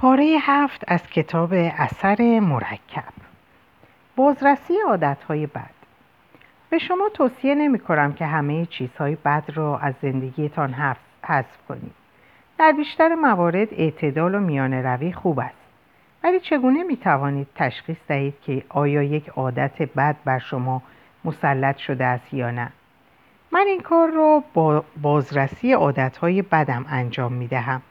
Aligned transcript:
پاره 0.00 0.36
هفت 0.40 0.84
از 0.86 1.06
کتاب 1.06 1.50
اثر 1.52 2.40
مرکب. 2.40 3.12
بازرسی 4.16 4.74
عادتهای 4.88 5.46
بد. 5.46 5.70
به 6.70 6.78
شما 6.78 7.08
توصیه 7.14 7.54
نمی 7.54 7.78
کنم 7.78 8.12
که 8.12 8.26
همه 8.26 8.66
چیزهای 8.66 9.16
بد 9.24 9.44
را 9.54 9.78
از 9.78 9.94
زندگیتان 10.02 10.74
حذف 11.22 11.66
کنید. 11.68 11.92
در 12.58 12.72
بیشتر 12.72 13.14
موارد 13.14 13.68
اعتدال 13.72 14.34
و 14.34 14.40
میان 14.40 14.74
روی 14.74 15.12
خوب 15.12 15.40
است. 15.40 15.58
ولی 16.24 16.40
چگونه 16.40 16.82
می 16.82 16.96
توانید 16.96 17.48
تشخیص 17.54 17.98
دهید 18.08 18.34
که 18.42 18.64
آیا 18.68 19.02
یک 19.02 19.28
عادت 19.28 19.82
بد 19.82 20.16
بر 20.24 20.38
شما 20.38 20.82
مسلط 21.24 21.76
شده 21.76 22.04
است 22.04 22.34
یا 22.34 22.50
نه؟ 22.50 22.72
من 23.52 23.64
این 23.66 23.80
کار 23.80 24.10
را 24.10 24.42
با 24.54 24.84
بازرسی 25.02 25.72
عادتهای 25.72 26.42
بدم 26.42 26.86
انجام 26.88 27.32
می 27.32 27.48
دهم 27.48 27.82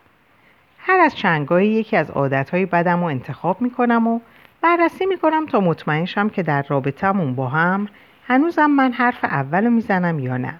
هر 0.89 0.99
از 0.99 1.15
چنگاهی 1.15 1.67
یکی 1.67 1.97
از 1.97 2.11
عادتهای 2.11 2.65
بدم 2.65 2.99
رو 2.99 3.05
انتخاب 3.05 3.61
می 3.61 3.71
کنم 3.71 4.07
و 4.07 4.19
بررسی 4.61 5.05
می 5.05 5.17
کنم 5.17 5.45
تا 5.45 5.59
مطمئن 5.59 6.05
شم 6.05 6.29
که 6.29 6.43
در 6.43 6.65
رابطمون 6.67 7.35
با 7.35 7.47
هم 7.47 7.87
هنوزم 8.27 8.65
من 8.65 8.91
حرف 8.91 9.23
اول 9.23 9.63
رو 9.63 9.69
می‌زنم 9.69 10.19
یا 10.19 10.37
نه. 10.37 10.59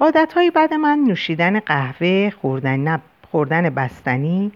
عادتهای 0.00 0.50
بد 0.50 0.74
من 0.74 0.98
نوشیدن 0.98 1.60
قهوه، 1.60 2.30
خوردن, 2.30 3.02
خوردن 3.30 3.70
بستنی، 3.70 4.52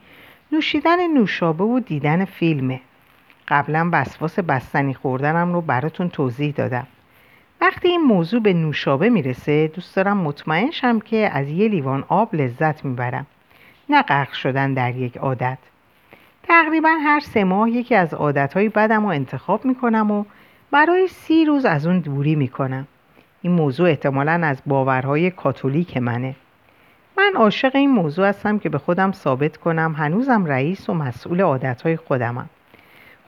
نوشیدن 0.52 1.12
نوشابه 1.14 1.64
و 1.64 1.80
دیدن 1.80 2.24
فیلمه. 2.24 2.80
قبلا 3.48 3.90
وسواس 3.92 4.38
بستنی 4.38 4.94
خوردنم 4.94 5.52
رو 5.52 5.60
براتون 5.60 6.08
توضیح 6.08 6.54
دادم. 6.54 6.86
وقتی 7.60 7.88
این 7.88 8.00
موضوع 8.00 8.40
به 8.40 8.52
نوشابه 8.52 9.08
می‌رسه 9.08 9.68
دوست 9.68 9.96
دارم 9.96 10.16
مطمئن 10.16 10.70
شم 10.70 11.00
که 11.00 11.30
از 11.32 11.48
یه 11.48 11.68
لیوان 11.68 12.04
آب 12.08 12.34
لذت 12.34 12.84
می‌برم. 12.84 13.26
نه 13.88 14.02
غرق 14.02 14.32
شدن 14.32 14.74
در 14.74 14.96
یک 14.96 15.16
عادت. 15.16 15.58
تقریبا 16.42 16.88
هر 16.88 17.20
سه 17.20 17.44
ماه 17.44 17.70
یکی 17.70 17.94
از 17.94 18.14
عادتهای 18.14 18.68
بدم 18.68 19.02
رو 19.02 19.08
انتخاب 19.08 19.64
می‌کنم 19.64 20.10
و 20.10 20.24
برای 20.70 21.08
سی 21.08 21.44
روز 21.44 21.64
از 21.64 21.86
اون 21.86 22.00
دوری 22.00 22.34
می‌کنم. 22.34 22.86
این 23.42 23.52
موضوع 23.52 23.88
احتمالا 23.88 24.40
از 24.44 24.62
باورهای 24.66 25.30
کاتولیک 25.30 25.96
منه. 25.96 26.34
من 27.18 27.32
عاشق 27.36 27.76
این 27.76 27.90
موضوع 27.90 28.28
هستم 28.28 28.58
که 28.58 28.68
به 28.68 28.78
خودم 28.78 29.12
ثابت 29.12 29.56
کنم 29.56 29.94
هنوزم 29.98 30.44
رئیس 30.44 30.88
و 30.88 30.94
مسئول 30.94 31.40
عادتهای 31.40 31.96
خودمم. 31.96 32.48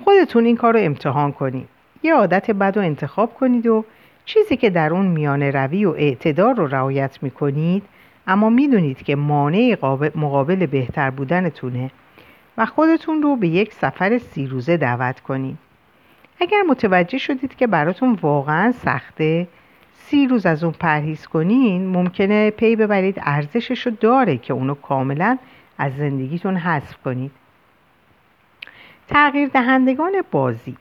خودتون 0.04 0.44
این 0.44 0.56
کار 0.56 0.72
رو 0.72 0.80
امتحان 0.80 1.32
کنید. 1.32 1.68
یه 2.02 2.14
عادت 2.14 2.50
بد 2.50 2.76
رو 2.76 2.84
انتخاب 2.84 3.34
کنید 3.34 3.66
و 3.66 3.84
چیزی 4.24 4.56
که 4.56 4.70
در 4.70 4.92
اون 4.92 5.06
میان 5.06 5.42
روی 5.42 5.84
و 5.84 5.90
اعتدار 5.90 6.54
رو 6.54 6.66
رعایت 6.66 7.22
می‌کنید 7.22 7.82
اما 8.28 8.50
می‌دونید 8.50 9.02
که 9.02 9.16
مانع 9.16 9.76
مقابل 10.14 10.66
بهتر 10.66 11.10
بودنتونه 11.10 11.90
و 12.58 12.66
خودتون 12.66 13.22
رو 13.22 13.36
به 13.36 13.48
یک 13.48 13.72
سفر 13.72 14.18
سی 14.18 14.46
روزه 14.46 14.76
دعوت 14.76 15.20
کنید 15.20 15.58
اگر 16.40 16.62
متوجه 16.62 17.18
شدید 17.18 17.56
که 17.56 17.66
براتون 17.66 18.18
واقعا 18.22 18.72
سخته 18.72 19.48
سی 19.92 20.26
روز 20.26 20.46
از 20.46 20.64
اون 20.64 20.72
پرهیز 20.72 21.26
کنین 21.26 21.86
ممکنه 21.86 22.50
پی 22.50 22.76
ببرید 22.76 23.20
ارزشش 23.22 23.86
رو 23.86 23.92
داره 24.00 24.36
که 24.36 24.52
اونو 24.52 24.74
کاملا 24.74 25.38
از 25.78 25.96
زندگیتون 25.96 26.56
حذف 26.56 26.96
کنید. 27.04 27.30
تغییر 29.08 29.48
دهندگان 29.48 30.12
بازی. 30.30 30.76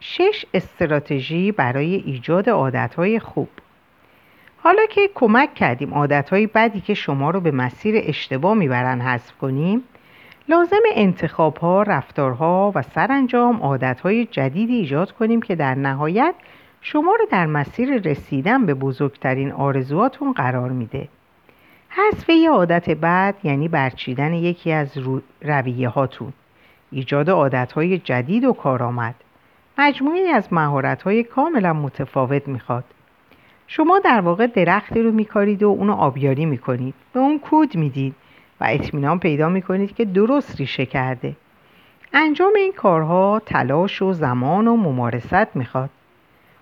شش 0.00 0.44
استراتژی 0.54 1.52
برای 1.52 1.94
ایجاد 1.94 2.48
عادتهای 2.48 3.18
خوب. 3.18 3.48
حالا 4.62 4.86
که 4.86 5.10
کمک 5.14 5.54
کردیم 5.54 5.94
عادتهای 5.94 6.46
بدی 6.46 6.80
که 6.80 6.94
شما 6.94 7.30
رو 7.30 7.40
به 7.40 7.50
مسیر 7.50 7.94
اشتباه 8.04 8.54
می‌برن 8.54 9.00
حذف 9.00 9.32
کنیم 9.38 9.84
لازم 10.48 10.82
انتخاب 10.94 11.56
ها، 11.56 11.82
رفتارها 11.82 12.72
و 12.74 12.82
سرانجام 12.82 13.56
عادتهای 13.56 14.24
جدیدی 14.24 14.74
ایجاد 14.74 15.12
کنیم 15.12 15.42
که 15.42 15.56
در 15.56 15.74
نهایت 15.74 16.34
شما 16.80 17.14
رو 17.14 17.26
در 17.30 17.46
مسیر 17.46 18.08
رسیدن 18.08 18.66
به 18.66 18.74
بزرگترین 18.74 19.52
آرزوهاتون 19.52 20.32
قرار 20.32 20.70
میده. 20.70 21.08
حذف 21.88 22.28
یه 22.28 22.50
عادت 22.50 22.90
بد 22.90 23.34
یعنی 23.44 23.68
برچیدن 23.68 24.34
یکی 24.34 24.72
از 24.72 24.98
رویه 25.42 25.88
هاتون. 25.88 26.32
ایجاد 26.90 27.30
عادتهای 27.30 27.98
جدید 27.98 28.44
و 28.44 28.52
کارآمد. 28.52 29.14
مجموعی 29.78 30.28
از 30.28 30.52
مهارت‌های 30.52 31.22
کاملا 31.22 31.72
متفاوت 31.72 32.48
می‌خواد. 32.48 32.84
شما 33.72 33.98
در 33.98 34.20
واقع 34.20 34.46
درختی 34.46 35.02
رو 35.02 35.12
میکارید 35.12 35.62
و 35.62 35.68
اونو 35.68 35.92
آبیاری 35.92 36.46
می‌کنید. 36.46 36.94
به 37.12 37.20
اون 37.20 37.38
کود 37.38 37.76
می‌دید 37.76 38.14
و 38.60 38.64
اطمینان 38.70 39.18
پیدا 39.18 39.48
می‌کنید 39.48 39.94
که 39.94 40.04
درست 40.04 40.56
ریشه 40.56 40.86
کرده. 40.86 41.36
انجام 42.12 42.52
این 42.56 42.72
کارها 42.72 43.42
تلاش 43.46 44.02
و 44.02 44.12
زمان 44.12 44.68
و 44.68 44.76
ممارست 44.76 45.56
می‌خواد. 45.56 45.90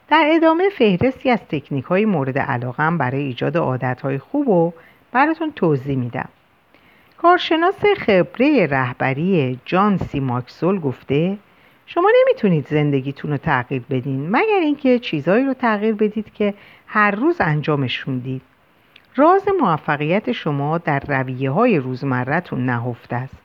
در 0.09 0.31
ادامه 0.35 0.69
فهرستی 0.69 1.31
از 1.31 1.39
تکنیک 1.49 1.85
های 1.85 2.05
مورد 2.05 2.39
علاقم 2.39 2.99
برای 2.99 3.23
ایجاد 3.23 3.57
عادت 3.57 4.01
های 4.01 4.19
خوب 4.19 4.49
و 4.49 4.73
براتون 5.13 5.53
توضیح 5.53 5.97
میدم. 5.97 6.29
کارشناس 7.19 7.85
خبره 7.99 8.67
رهبری 8.67 9.59
جان 9.65 9.97
سی 9.97 10.21
ماکسول 10.21 10.81
گفته 10.81 11.39
شما 11.91 12.11
نمی‌تونید 12.21 12.67
زندگیتون 12.67 13.31
رو 13.31 13.37
تغییر 13.37 13.83
بدین 13.91 14.31
مگر 14.31 14.61
اینکه 14.63 14.99
چیزهایی 14.99 15.45
رو 15.45 15.55
تغییر 15.55 15.95
بدید 15.95 16.33
که 16.33 16.55
هر 16.87 17.11
روز 17.11 17.37
انجامش 17.41 18.09
می‌دید. 18.09 18.43
راز 19.17 19.49
موفقیت 19.61 20.33
شما 20.33 20.79
در 20.79 21.01
رویه 21.09 21.51
های 21.51 21.79
روزمرتون 21.79 22.67
نهفته 22.67 23.17
است. 23.17 23.37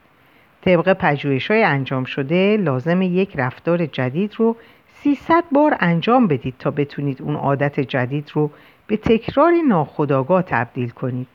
طبق 0.61 0.93
پجویش 0.93 1.51
های 1.51 1.63
انجام 1.63 2.03
شده 2.03 2.57
لازم 2.57 3.01
یک 3.01 3.33
رفتار 3.35 3.85
جدید 3.85 4.35
رو 4.37 4.55
300 5.03 5.43
بار 5.51 5.77
انجام 5.79 6.27
بدید 6.27 6.55
تا 6.59 6.71
بتونید 6.71 7.21
اون 7.21 7.35
عادت 7.35 7.79
جدید 7.79 8.31
رو 8.33 8.51
به 8.87 8.97
تکراری 8.97 9.61
ناخودآگاه 9.61 10.41
تبدیل 10.41 10.89
کنید 10.89 11.27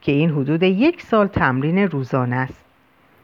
که 0.00 0.12
این 0.12 0.30
حدود 0.30 0.62
یک 0.62 1.02
سال 1.02 1.26
تمرین 1.26 1.78
روزانه 1.78 2.36
است. 2.36 2.64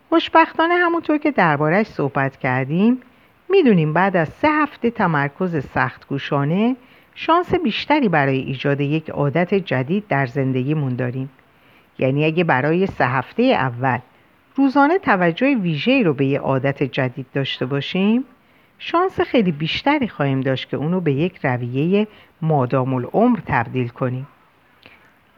خوشبختانه 0.08 0.74
همونطور 0.74 1.18
که 1.18 1.30
دربارش 1.30 1.86
صحبت 1.86 2.36
کردیم 2.36 3.02
می‌دونیم 3.48 3.92
بعد 3.92 4.16
از 4.16 4.28
سه 4.28 4.48
هفته 4.48 4.90
تمرکز 4.90 5.66
سخت 5.66 6.08
گوشانه 6.08 6.76
شانس 7.14 7.54
بیشتری 7.54 8.08
برای 8.08 8.38
ایجاد 8.38 8.80
یک 8.80 9.10
عادت 9.10 9.54
جدید 9.54 10.04
در 10.08 10.26
زندگیمون 10.26 10.96
داریم. 10.96 11.30
یعنی 11.98 12.24
اگه 12.24 12.44
برای 12.44 12.86
سه 12.86 13.06
هفته 13.06 13.42
اول 13.42 13.98
روزانه 14.56 14.98
توجه 14.98 15.54
ویژه‌ای 15.54 16.02
رو 16.02 16.14
به 16.14 16.26
یه 16.26 16.38
عادت 16.38 16.82
جدید 16.82 17.26
داشته 17.32 17.66
باشیم 17.66 18.24
شانس 18.78 19.20
خیلی 19.20 19.52
بیشتری 19.52 20.08
خواهیم 20.08 20.40
داشت 20.40 20.68
که 20.68 20.76
اونو 20.76 21.00
به 21.00 21.12
یک 21.12 21.38
رویه 21.42 22.08
مادام 22.42 22.94
العمر 22.94 23.38
تبدیل 23.46 23.88
کنیم 23.88 24.26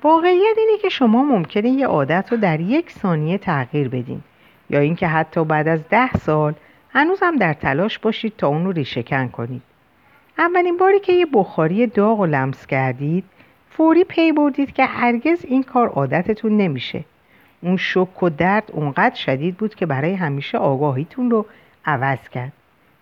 واقعیت 0.03 0.57
اینه 0.59 0.79
که 0.83 0.89
شما 0.89 1.25
ممکنه 1.25 1.69
یه 1.69 1.87
عادت 1.87 2.33
رو 2.33 2.37
در 2.37 2.61
یک 2.61 2.91
ثانیه 2.91 3.39
تغییر 3.39 3.89
بدین 3.89 4.21
یا 4.71 4.81
اینکه 4.81 5.07
حتی 5.07 5.45
بعد 5.45 5.69
از 5.69 5.89
ده 5.89 6.13
سال 6.13 6.55
هنوز 6.91 7.19
هم 7.23 7.37
در 7.37 7.53
تلاش 7.53 7.99
باشید 7.99 8.33
تا 8.39 8.49
اون 8.49 8.65
رو 8.65 8.73
ریشهکن 8.73 9.29
کنید. 9.29 9.63
اولین 10.39 10.77
باری 10.77 11.01
که 11.01 11.13
یه 11.13 11.27
بخاری 11.33 11.87
داغ 11.87 12.21
و 12.21 12.27
لمس 12.27 12.67
کردید 12.67 13.25
فوری 13.71 14.05
پی 14.05 14.33
بردید 14.33 14.73
که 14.73 14.85
هرگز 14.85 15.45
این 15.45 15.63
کار 15.63 15.89
عادتتون 15.89 16.57
نمیشه. 16.57 17.05
اون 17.61 17.77
شک 17.77 18.23
و 18.23 18.31
درد 18.31 18.71
اونقدر 18.73 19.15
شدید 19.15 19.57
بود 19.57 19.75
که 19.75 19.87
برای 19.87 20.15
همیشه 20.15 20.59
آگاهیتون 20.59 21.31
رو 21.31 21.47
عوض 21.85 22.29
کرد. 22.29 22.53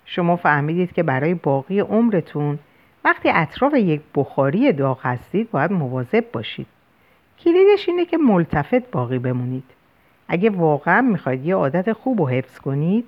شما 0.05 0.37
فهمیدید 0.37 0.93
که 0.93 1.03
برای 1.03 1.35
باقی 1.35 1.81
عمرتون 1.81 2.59
وقتی 3.05 3.29
اطراف 3.29 3.75
یک 3.75 4.01
بخاری 4.15 4.73
داغ 4.73 4.99
هستید 5.03 5.51
باید 5.51 5.73
مواظب 5.73 6.25
باشید. 6.33 6.67
کلیدش 7.45 7.89
اینه 7.89 8.05
که 8.05 8.17
ملتفت 8.17 8.91
باقی 8.91 9.19
بمونید. 9.19 9.65
اگه 10.29 10.51
واقعا 10.51 11.01
می‌خواید 11.01 11.47
یه 11.47 11.55
عادت 11.55 11.93
خوب 11.93 12.21
و 12.21 12.29
حفظ 12.29 12.59
کنید 12.59 13.05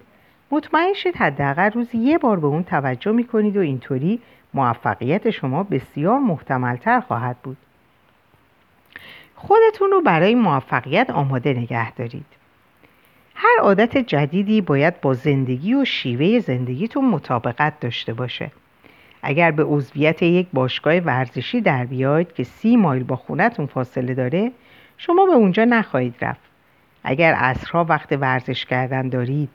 مطمئن 0.50 0.92
شید 0.92 1.16
حداقل 1.16 1.70
روز 1.70 1.94
یه 1.94 2.18
بار 2.18 2.40
به 2.40 2.46
اون 2.46 2.64
توجه 2.64 3.12
می‌کنید 3.12 3.56
و 3.56 3.60
اینطوری 3.60 4.20
موفقیت 4.54 5.30
شما 5.30 5.62
بسیار 5.62 6.18
محتملتر 6.18 7.00
خواهد 7.00 7.36
بود. 7.42 7.56
خودتون 9.34 9.90
رو 9.90 10.00
برای 10.00 10.34
موفقیت 10.34 11.10
آماده 11.10 11.52
نگه 11.52 11.92
دارید. 11.92 12.26
هر 13.34 13.58
عادت 13.60 13.98
جدیدی 13.98 14.60
باید 14.60 15.00
با 15.00 15.14
زندگی 15.14 15.74
و 15.74 15.84
شیوه 15.84 16.38
زندگیتون 16.38 17.04
مطابقت 17.04 17.80
داشته 17.80 18.14
باشه. 18.14 18.50
اگر 19.22 19.50
به 19.50 19.64
عضویت 19.64 20.22
یک 20.22 20.46
باشگاه 20.52 20.98
ورزشی 20.98 21.60
در 21.60 21.84
بیاید 21.84 22.32
که 22.32 22.44
سی 22.44 22.76
مایل 22.76 23.04
با 23.04 23.16
خونتون 23.16 23.66
فاصله 23.66 24.14
داره 24.14 24.52
شما 24.96 25.26
به 25.26 25.32
اونجا 25.32 25.64
نخواهید 25.64 26.14
رفت. 26.20 26.40
اگر 27.04 27.32
عصرها 27.32 27.84
وقت 27.84 28.12
ورزش 28.12 28.64
کردن 28.64 29.08
دارید 29.08 29.48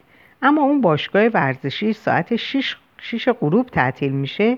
اما 0.45 0.61
اون 0.61 0.81
باشگاه 0.81 1.27
ورزشی 1.27 1.93
ساعت 1.93 2.35
6 2.35 2.75
شیش 3.01 3.29
غروب 3.29 3.67
تعطیل 3.67 4.11
میشه 4.11 4.57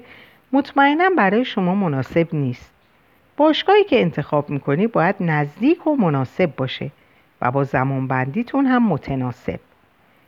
مطمئنا 0.52 1.10
برای 1.18 1.46
شما 1.46 1.76
مناسب 1.76 2.28
نیست. 2.34 2.72
باشگاهی 3.38 3.84
که 3.84 4.02
انتخاب 4.02 4.50
می‌کنی 4.50 4.88
باید 4.88 5.16
نزدیک 5.20 5.88
و 5.88 5.96
مناسب 5.96 6.56
باشه 6.56 6.92
و 7.42 7.52
با 7.52 7.64
زمان 7.64 8.08
بندیتون 8.08 8.66
هم 8.66 8.88
متناسب. 8.88 9.60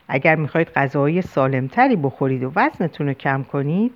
اگر 0.08 0.36
می‌خواید 0.36 0.70
غذاهای 0.70 1.22
سالمتری 1.22 1.96
بخورید 1.96 2.44
و 2.44 2.52
وزنتون 2.56 3.08
رو 3.08 3.14
کم 3.14 3.44
کنید 3.44 3.92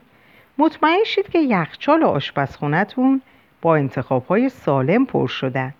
مطمئن 0.57 1.03
شید 1.05 1.29
که 1.29 1.39
یخچال 1.39 2.03
آشپزخونهتون 2.03 3.21
با 3.61 3.75
انتخابهای 3.75 4.49
سالم 4.49 5.05
پر 5.05 5.27
شدن. 5.27 5.73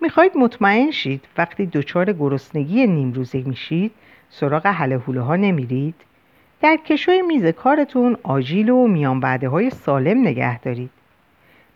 می‌خواید 0.00 0.36
مطمئن 0.36 0.90
شید 0.90 1.24
وقتی 1.38 1.66
دچار 1.66 2.12
گرسنگی 2.12 2.86
نیمروزه 2.86 3.42
میشید 3.42 3.92
سراغ 4.30 4.66
حله 4.66 4.98
ها 4.98 5.36
نمیرید؟ 5.36 5.94
در 6.60 6.76
کشوی 6.76 7.22
میز 7.22 7.46
کارتون 7.46 8.16
آجیل 8.22 8.70
و 8.70 8.86
میان 8.86 9.20
بعده 9.20 9.48
های 9.48 9.70
سالم 9.70 10.20
نگه 10.20 10.58
دارید. 10.58 10.90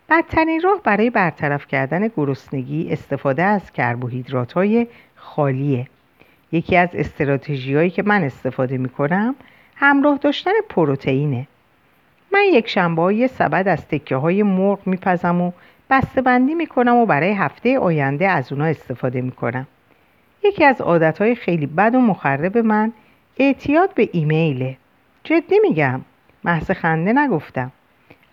بدترین 0.09 0.61
راه 0.61 0.81
برای 0.83 1.09
برطرف 1.09 1.67
کردن 1.67 2.07
گرسنگی 2.07 2.87
استفاده 2.91 3.43
از 3.43 3.71
کربوهیدرات 3.71 4.53
های 4.53 4.87
خالیه. 5.15 5.87
یکی 6.51 6.77
از 6.77 6.89
استراتژی 6.93 7.75
هایی 7.75 7.89
که 7.89 8.03
من 8.03 8.23
استفاده 8.23 8.77
می 8.77 8.89
کنم 8.89 9.35
همراه 9.75 10.17
داشتن 10.17 10.51
پروتئینه. 10.69 11.47
من 12.33 12.43
یک 12.53 12.67
شنبه 12.67 13.15
یه 13.15 13.27
سبد 13.27 13.67
از 13.67 13.87
تکه 13.87 14.15
های 14.15 14.43
مرغ 14.43 14.79
میپزم 14.85 15.41
و 15.41 15.51
بسته 15.89 16.21
بندی 16.21 16.53
می‌کنم 16.53 16.95
و 16.95 17.05
برای 17.05 17.31
هفته 17.31 17.79
آینده 17.79 18.29
از 18.29 18.51
اونا 18.51 18.65
استفاده 18.65 19.21
می‌کنم. 19.21 19.67
یکی 20.43 20.63
از 20.63 20.81
عادت 20.81 21.21
های 21.21 21.35
خیلی 21.35 21.65
بد 21.65 21.95
و 21.95 21.99
مخرب 21.99 22.57
من 22.57 22.91
اعتیاد 23.37 23.93
به 23.93 24.09
ایمیله. 24.11 24.77
جدی 25.23 25.59
میگم 25.59 26.01
محض 26.43 26.71
خنده 26.71 27.13
نگفتم. 27.13 27.71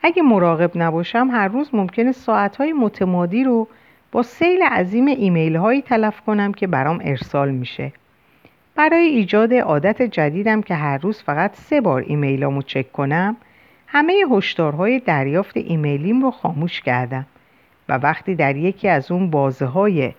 اگه 0.02 0.22
مراقب 0.22 0.70
نباشم 0.74 1.28
هر 1.32 1.48
روز 1.48 1.70
ممکنه 1.72 2.12
ساعتهای 2.12 2.72
متمادی 2.72 3.44
رو 3.44 3.68
با 4.12 4.22
سیل 4.22 4.62
عظیم 4.62 5.06
ایمیل 5.06 5.56
هایی 5.56 5.82
تلف 5.82 6.20
کنم 6.20 6.52
که 6.52 6.66
برام 6.66 7.00
ارسال 7.04 7.50
میشه. 7.50 7.92
برای 8.74 9.04
ایجاد 9.04 9.54
عادت 9.54 10.02
جدیدم 10.02 10.62
که 10.62 10.74
هر 10.74 10.98
روز 10.98 11.22
فقط 11.22 11.54
سه 11.54 11.80
بار 11.80 12.04
ایمیلامو 12.06 12.62
چک 12.62 12.92
کنم 12.92 13.36
همه 13.86 14.14
هشدارهای 14.30 14.98
دریافت 14.98 15.56
ایمیلیم 15.56 16.22
رو 16.22 16.30
خاموش 16.30 16.80
کردم 16.80 17.26
و 17.88 17.98
وقتی 17.98 18.34
در 18.34 18.56
یکی 18.56 18.88
از 18.88 19.10
اون 19.10 19.30
بازه 19.30 19.66
های 19.66 20.12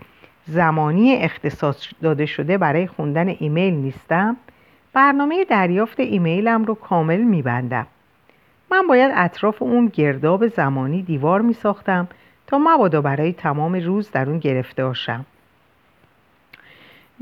زمانی 0.45 1.15
اختصاص 1.15 1.87
داده 2.01 2.25
شده 2.25 2.57
برای 2.57 2.87
خوندن 2.87 3.27
ایمیل 3.27 3.73
نیستم 3.73 4.37
برنامه 4.93 5.45
دریافت 5.45 5.99
ایمیلم 5.99 6.65
رو 6.65 6.75
کامل 6.75 7.21
میبندم. 7.21 7.87
من 8.71 8.87
باید 8.87 9.11
اطراف 9.15 9.61
اون 9.61 9.87
گرداب 9.87 10.47
زمانی 10.47 11.01
دیوار 11.01 11.41
می 11.41 11.53
ساختم 11.53 12.07
تا 12.47 12.57
مبادا 12.57 13.01
برای 13.01 13.33
تمام 13.33 13.75
روز 13.75 14.11
در 14.11 14.29
اون 14.29 14.39
گرفته 14.39 14.85
باشم. 14.85 15.25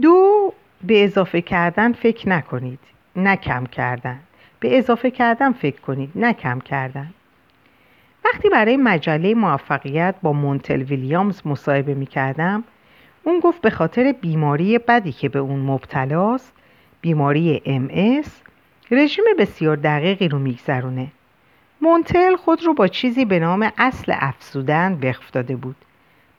دو 0.02 0.54
به 0.84 1.04
اضافه 1.04 1.42
کردن 1.42 1.94
فکر 1.94 2.30
نکنید. 2.30 2.80
نه 3.16 3.36
کم 3.36 3.66
کردن. 3.66 4.20
به 4.60 4.78
اضافه 4.78 5.12
کردن 5.12 5.52
فکر 5.52 5.82
کنید. 5.82 6.12
نه 6.16 6.34
کم 6.34 6.60
کردن. 6.60 7.14
وقتی 8.26 8.50
برای 8.50 8.78
مجله 8.78 9.34
موفقیت 9.34 10.16
با 10.22 10.34
مونتل 10.34 10.82
ویلیامز 10.82 11.42
مصاحبه 11.46 11.94
می 11.94 12.06
کردم 12.06 12.64
اون 13.24 13.40
گفت 13.40 13.62
به 13.62 13.70
خاطر 13.70 14.12
بیماری 14.22 14.78
بدی 14.78 15.12
که 15.12 15.30
به 15.30 15.40
اون 15.40 15.60
مبتلاست 15.60 16.54
بیماری 17.02 17.62
ام 17.66 17.90
رژیم 18.92 19.26
بسیار 19.40 19.76
دقیقی 19.76 20.28
رو 20.28 20.40
میگذرونه. 20.40 21.08
مونتل 21.82 22.36
خود 22.36 22.66
رو 22.66 22.74
با 22.74 22.88
چیزی 22.88 23.26
به 23.26 23.40
نام 23.40 23.72
اصل 23.78 24.14
افزودن 24.16 25.00
وقف 25.04 25.32
داده 25.32 25.56
بود. 25.56 25.76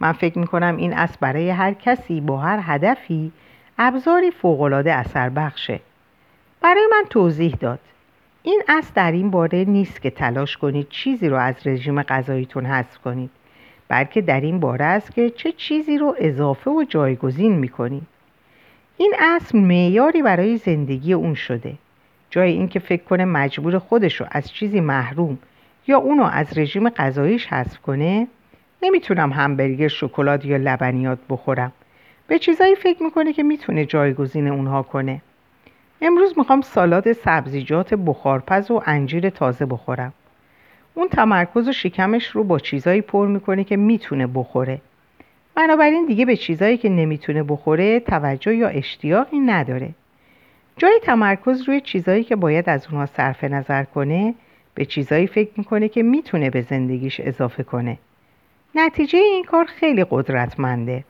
من 0.00 0.12
فکر 0.12 0.38
می‌کنم 0.38 0.76
این 0.76 0.92
اصل 0.92 1.16
برای 1.20 1.50
هر 1.50 1.72
کسی 1.72 2.20
با 2.20 2.38
هر 2.38 2.60
هدفی 2.62 3.32
ابزاری 3.78 4.30
فوقالعاده 4.30 4.92
اثر 4.92 5.28
بخشه. 5.28 5.80
برای 6.60 6.88
من 6.90 7.04
توضیح 7.10 7.56
داد. 7.60 7.80
این 8.42 8.62
اصل 8.68 8.90
در 8.94 9.12
این 9.12 9.30
باره 9.30 9.64
نیست 9.64 10.02
که 10.02 10.10
تلاش 10.10 10.56
کنید 10.56 10.88
چیزی 10.88 11.28
رو 11.28 11.36
از 11.36 11.54
رژیم 11.66 12.02
غذاییتون 12.02 12.66
حذف 12.66 12.98
کنید. 12.98 13.30
بلکه 13.90 14.20
در 14.20 14.40
این 14.40 14.60
باره 14.60 14.84
است 14.84 15.14
که 15.14 15.30
چه 15.30 15.52
چیزی 15.52 15.98
رو 15.98 16.14
اضافه 16.18 16.70
و 16.70 16.84
جایگزین 16.88 17.52
می‌کنید 17.52 18.06
این 18.96 19.14
اصل 19.18 19.58
معیاری 19.58 20.22
برای 20.22 20.56
زندگی 20.56 21.12
اون 21.12 21.34
شده. 21.34 21.74
جای 22.30 22.52
اینکه 22.52 22.78
فکر 22.78 23.02
کنه 23.02 23.24
مجبور 23.24 23.78
خودش 23.78 24.20
رو 24.20 24.26
از 24.30 24.52
چیزی 24.52 24.80
محروم 24.80 25.38
یا 25.86 25.98
اونو 25.98 26.24
از 26.24 26.58
رژیم 26.58 26.88
غذاییش 26.88 27.46
حذف 27.46 27.78
کنه 27.78 28.26
نمی‌تونم 28.82 29.32
همبرگر 29.32 29.88
شکلات 29.88 30.44
یا 30.44 30.56
لبنیات 30.56 31.18
بخورم. 31.30 31.72
به 32.26 32.38
چیزایی 32.38 32.74
فکر 32.74 33.02
می‌کنه 33.02 33.32
که 33.32 33.42
می‌تونه 33.42 33.84
جایگزین 33.84 34.48
اونها 34.48 34.82
کنه. 34.82 35.22
امروز 36.02 36.38
می‌خوام 36.38 36.60
سالاد 36.60 37.12
سبزیجات 37.12 37.94
بخارپز 37.94 38.70
و 38.70 38.82
انجیر 38.86 39.30
تازه 39.30 39.66
بخورم. 39.66 40.12
اون 41.00 41.08
تمرکز 41.08 41.68
و 41.68 41.72
شکمش 41.72 42.26
رو 42.26 42.44
با 42.44 42.58
چیزایی 42.58 43.00
پر 43.00 43.26
می‌کنه 43.26 43.64
که 43.64 43.76
می‌تونه 43.76 44.26
بخوره. 44.26 44.80
بنابراین 45.54 46.06
دیگه 46.06 46.24
به 46.24 46.36
چیزایی 46.36 46.76
که 46.76 46.88
نمی‌تونه 46.88 47.42
بخوره 47.42 48.00
توجه 48.00 48.54
یا 48.54 48.68
اشتیاقی 48.68 49.38
نداره. 49.38 49.88
جای 50.76 51.00
تمرکز 51.02 51.62
روی 51.62 51.80
چیزایی 51.80 52.24
که 52.24 52.36
باید 52.36 52.68
از 52.68 52.86
اونها 52.86 53.06
صرف 53.06 53.44
نظر 53.44 53.84
کنه 53.84 54.34
به 54.74 54.84
چیزایی 54.84 55.26
فکر 55.26 55.50
می‌کنه 55.56 55.88
که 55.88 56.02
می‌تونه 56.02 56.50
به 56.50 56.60
زندگیش 56.60 57.20
اضافه 57.20 57.62
کنه. 57.62 57.98
نتیجه 58.74 59.18
این 59.18 59.44
کار 59.44 59.64
خیلی 59.64 60.06
قدرتمنده. 60.10 61.04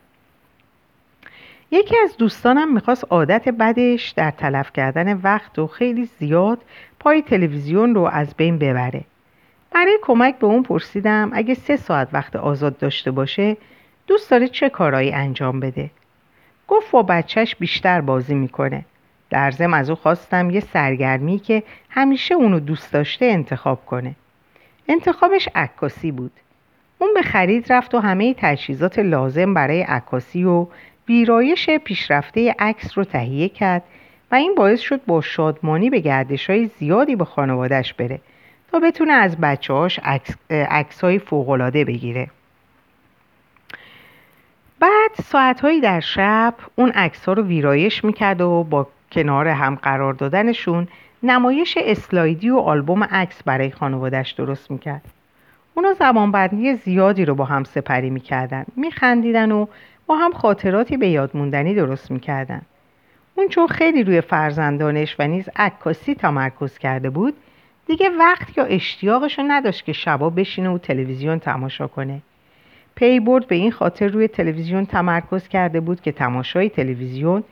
یکی 1.71 1.95
از 2.03 2.17
دوستانم 2.17 2.73
می‌خواست 2.73 3.05
عادت 3.09 3.49
بدش 3.49 4.09
در 4.09 4.31
تلف 4.31 4.73
کردن 4.73 5.17
وقت 5.17 5.59
و 5.59 5.67
خیلی 5.67 6.09
زیاد 6.19 6.59
پای 6.99 7.21
تلویزیون 7.21 7.95
رو 7.95 8.01
از 8.01 8.35
بین 8.37 8.57
ببره. 8.57 9.03
برای 9.71 9.99
کمک 10.01 10.39
به 10.39 10.47
اون 10.47 10.63
پرسیدم 10.63 11.31
اگه 11.33 11.53
سه 11.53 11.77
ساعت 11.77 12.09
وقت 12.13 12.35
آزاد 12.35 12.77
داشته 12.77 13.11
باشه 13.11 13.57
دوست 14.07 14.31
داره 14.31 14.47
چه 14.47 14.69
کارایی 14.69 15.11
انجام 15.11 15.59
بده؟ 15.59 15.89
گفت 16.67 16.91
با 16.91 17.03
بچهش 17.03 17.55
بیشتر 17.55 18.01
بازی 18.01 18.35
می‌کنه. 18.35 18.85
در 19.29 19.51
زم 19.51 19.73
از 19.73 19.89
او 19.89 19.95
خواستم 19.95 20.49
یه 20.49 20.59
سرگرمی 20.59 21.39
که 21.39 21.63
همیشه 21.89 22.35
اونو 22.35 22.59
دوست 22.59 22.93
داشته 22.93 23.25
انتخاب 23.25 23.85
کنه. 23.85 24.15
انتخابش 24.87 25.49
عکاسی 25.55 26.11
بود. 26.11 26.31
اون 26.97 27.13
به 27.13 27.21
خرید 27.21 27.73
رفت 27.73 27.95
و 27.95 27.99
همه 27.99 28.35
تجهیزات 28.37 28.99
لازم 28.99 29.53
برای 29.53 29.81
عکاسی 29.81 30.43
و 30.43 30.67
ویرایش 31.07 31.69
پیشرفته 31.69 32.55
عکس 32.59 32.97
رو 32.97 33.03
تهیه 33.03 33.49
کرد 33.49 33.83
و 34.31 34.35
این 34.35 34.55
باعث 34.55 34.79
شد 34.79 35.01
با 35.05 35.21
شادمانی 35.21 35.89
به 35.89 35.99
گردش 35.99 36.49
های 36.49 36.69
زیادی 36.79 37.15
به 37.15 37.25
خانوادش 37.25 37.93
بره. 37.93 38.19
تا 38.71 38.79
بتونه 38.79 39.13
از 39.13 39.37
بچه 39.37 39.73
هاش 39.73 39.99
عکس 40.49 41.01
های 41.01 41.19
فوقلاده 41.19 41.85
بگیره. 41.85 42.27
بعد 44.79 45.11
ساعتهایی 45.23 45.81
در 45.81 45.99
شب 45.99 46.53
اون 46.75 46.89
عکس 46.89 47.25
ها 47.25 47.33
رو 47.33 47.43
ویرایش 47.43 48.03
می‌کرد 48.03 48.41
و 48.41 48.63
با 48.63 48.87
کنار 49.11 49.47
هم 49.47 49.75
قرار 49.75 50.13
دادنشون 50.13 50.87
نمایش 51.23 51.77
اسلایدی 51.81 52.49
و 52.49 52.57
آلبوم 52.57 53.03
عکس 53.03 53.43
برای 53.43 53.71
خانوادش 53.71 54.31
درست 54.31 54.71
می‌کرد. 54.71 55.01
اونا 55.73 55.93
زمانبندی 55.93 56.75
زیادی 56.75 57.25
رو 57.25 57.35
با 57.35 57.45
هم 57.45 57.63
سپری 57.63 58.09
می‌کردن 58.09 58.65
میخندیدن 58.75 59.51
و 59.51 59.65
با 60.07 60.15
هم 60.15 60.33
خاطراتی 60.33 60.97
به 60.97 61.07
یاد 61.07 61.31
موندنی 61.33 61.75
درست 61.75 62.11
می‌کردن. 62.11 62.61
اون 63.35 63.47
چون 63.47 63.67
خیلی 63.67 64.03
روی 64.03 64.21
فرزندانش 64.21 65.15
و 65.19 65.27
نیز 65.27 65.49
عکاسی 65.55 66.15
تمرکز 66.15 66.77
کرده 66.77 67.09
بود 67.09 67.33
دیگه 67.91 68.09
وقت 68.09 68.57
یا 68.57 68.63
اشتیاقش 68.63 69.39
رو 69.39 69.45
نداشت 69.47 69.85
که 69.85 69.93
شبا 69.93 70.29
بشینه 70.29 70.69
و 70.69 70.77
تلویزیون 70.77 71.39
تماشا 71.39 71.87
کنه. 71.87 72.21
پی 72.95 73.19
برد 73.19 73.47
به 73.47 73.55
این 73.55 73.71
خاطر 73.71 74.07
روی 74.07 74.27
تلویزیون 74.27 74.85
تمرکز 74.85 75.47
کرده 75.47 75.79
بود 75.79 76.01
که 76.01 76.11
تماشای 76.11 76.69
تلویزیون 76.69 77.43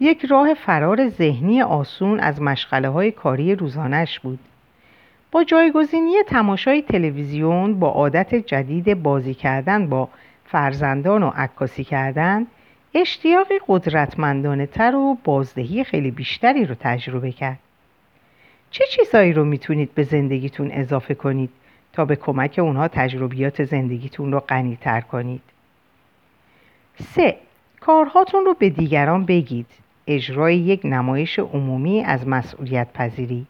یک 0.00 0.24
راه 0.24 0.54
فرار 0.54 1.08
ذهنی 1.08 1.62
آسون 1.62 2.20
از 2.20 2.42
مشغله 2.42 2.88
های 2.88 3.10
کاری 3.10 3.54
روزانش 3.54 4.20
بود. 4.20 4.38
با 5.32 5.44
جایگزینی 5.44 6.14
تماشای 6.26 6.82
تلویزیون 6.82 7.78
با 7.78 7.88
عادت 7.88 8.34
جدید 8.34 9.02
بازی 9.02 9.34
کردن 9.34 9.88
با 9.88 10.08
فرزندان 10.44 11.22
و 11.22 11.30
عکاسی 11.36 11.84
کردن 11.84 12.46
اشتیاقی 12.94 13.54
قدرتمندانه 13.68 14.66
تر 14.66 14.94
و 14.94 15.18
بازدهی 15.24 15.84
خیلی 15.84 16.10
بیشتری 16.10 16.64
رو 16.64 16.74
تجربه 16.80 17.32
کرد. 17.32 17.58
چه 18.76 18.84
چیزهایی 18.86 19.32
رو 19.32 19.44
می‌تونید 19.44 19.94
به 19.94 20.02
زندگیتون 20.02 20.70
اضافه 20.70 21.14
کنید 21.14 21.50
تا 21.92 22.04
به 22.04 22.16
کمک 22.16 22.58
اونها 22.62 22.88
تجربیات 22.88 23.64
زندگیتون 23.64 24.32
رو 24.32 24.40
غنیتر 24.40 25.00
کنید؟ 25.00 25.42
سه 27.02 27.36
کارهاتون 27.80 28.44
رو 28.44 28.54
به 28.54 28.70
دیگران 28.70 29.26
بگید. 29.26 29.66
اجرای 30.06 30.56
یک 30.56 30.80
نمایش 30.84 31.38
عمومی 31.38 32.04
از 32.04 32.28
مسئولیت 32.28 32.92
پذیری 32.94 33.46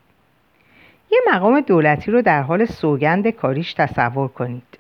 یه 1.10 1.20
مقام 1.32 1.60
دولتی 1.60 2.10
رو 2.10 2.22
در 2.22 2.42
حال 2.42 2.64
سوگند 2.64 3.30
کاریش 3.30 3.74
تصور 3.74 4.28
کنید. 4.28 4.78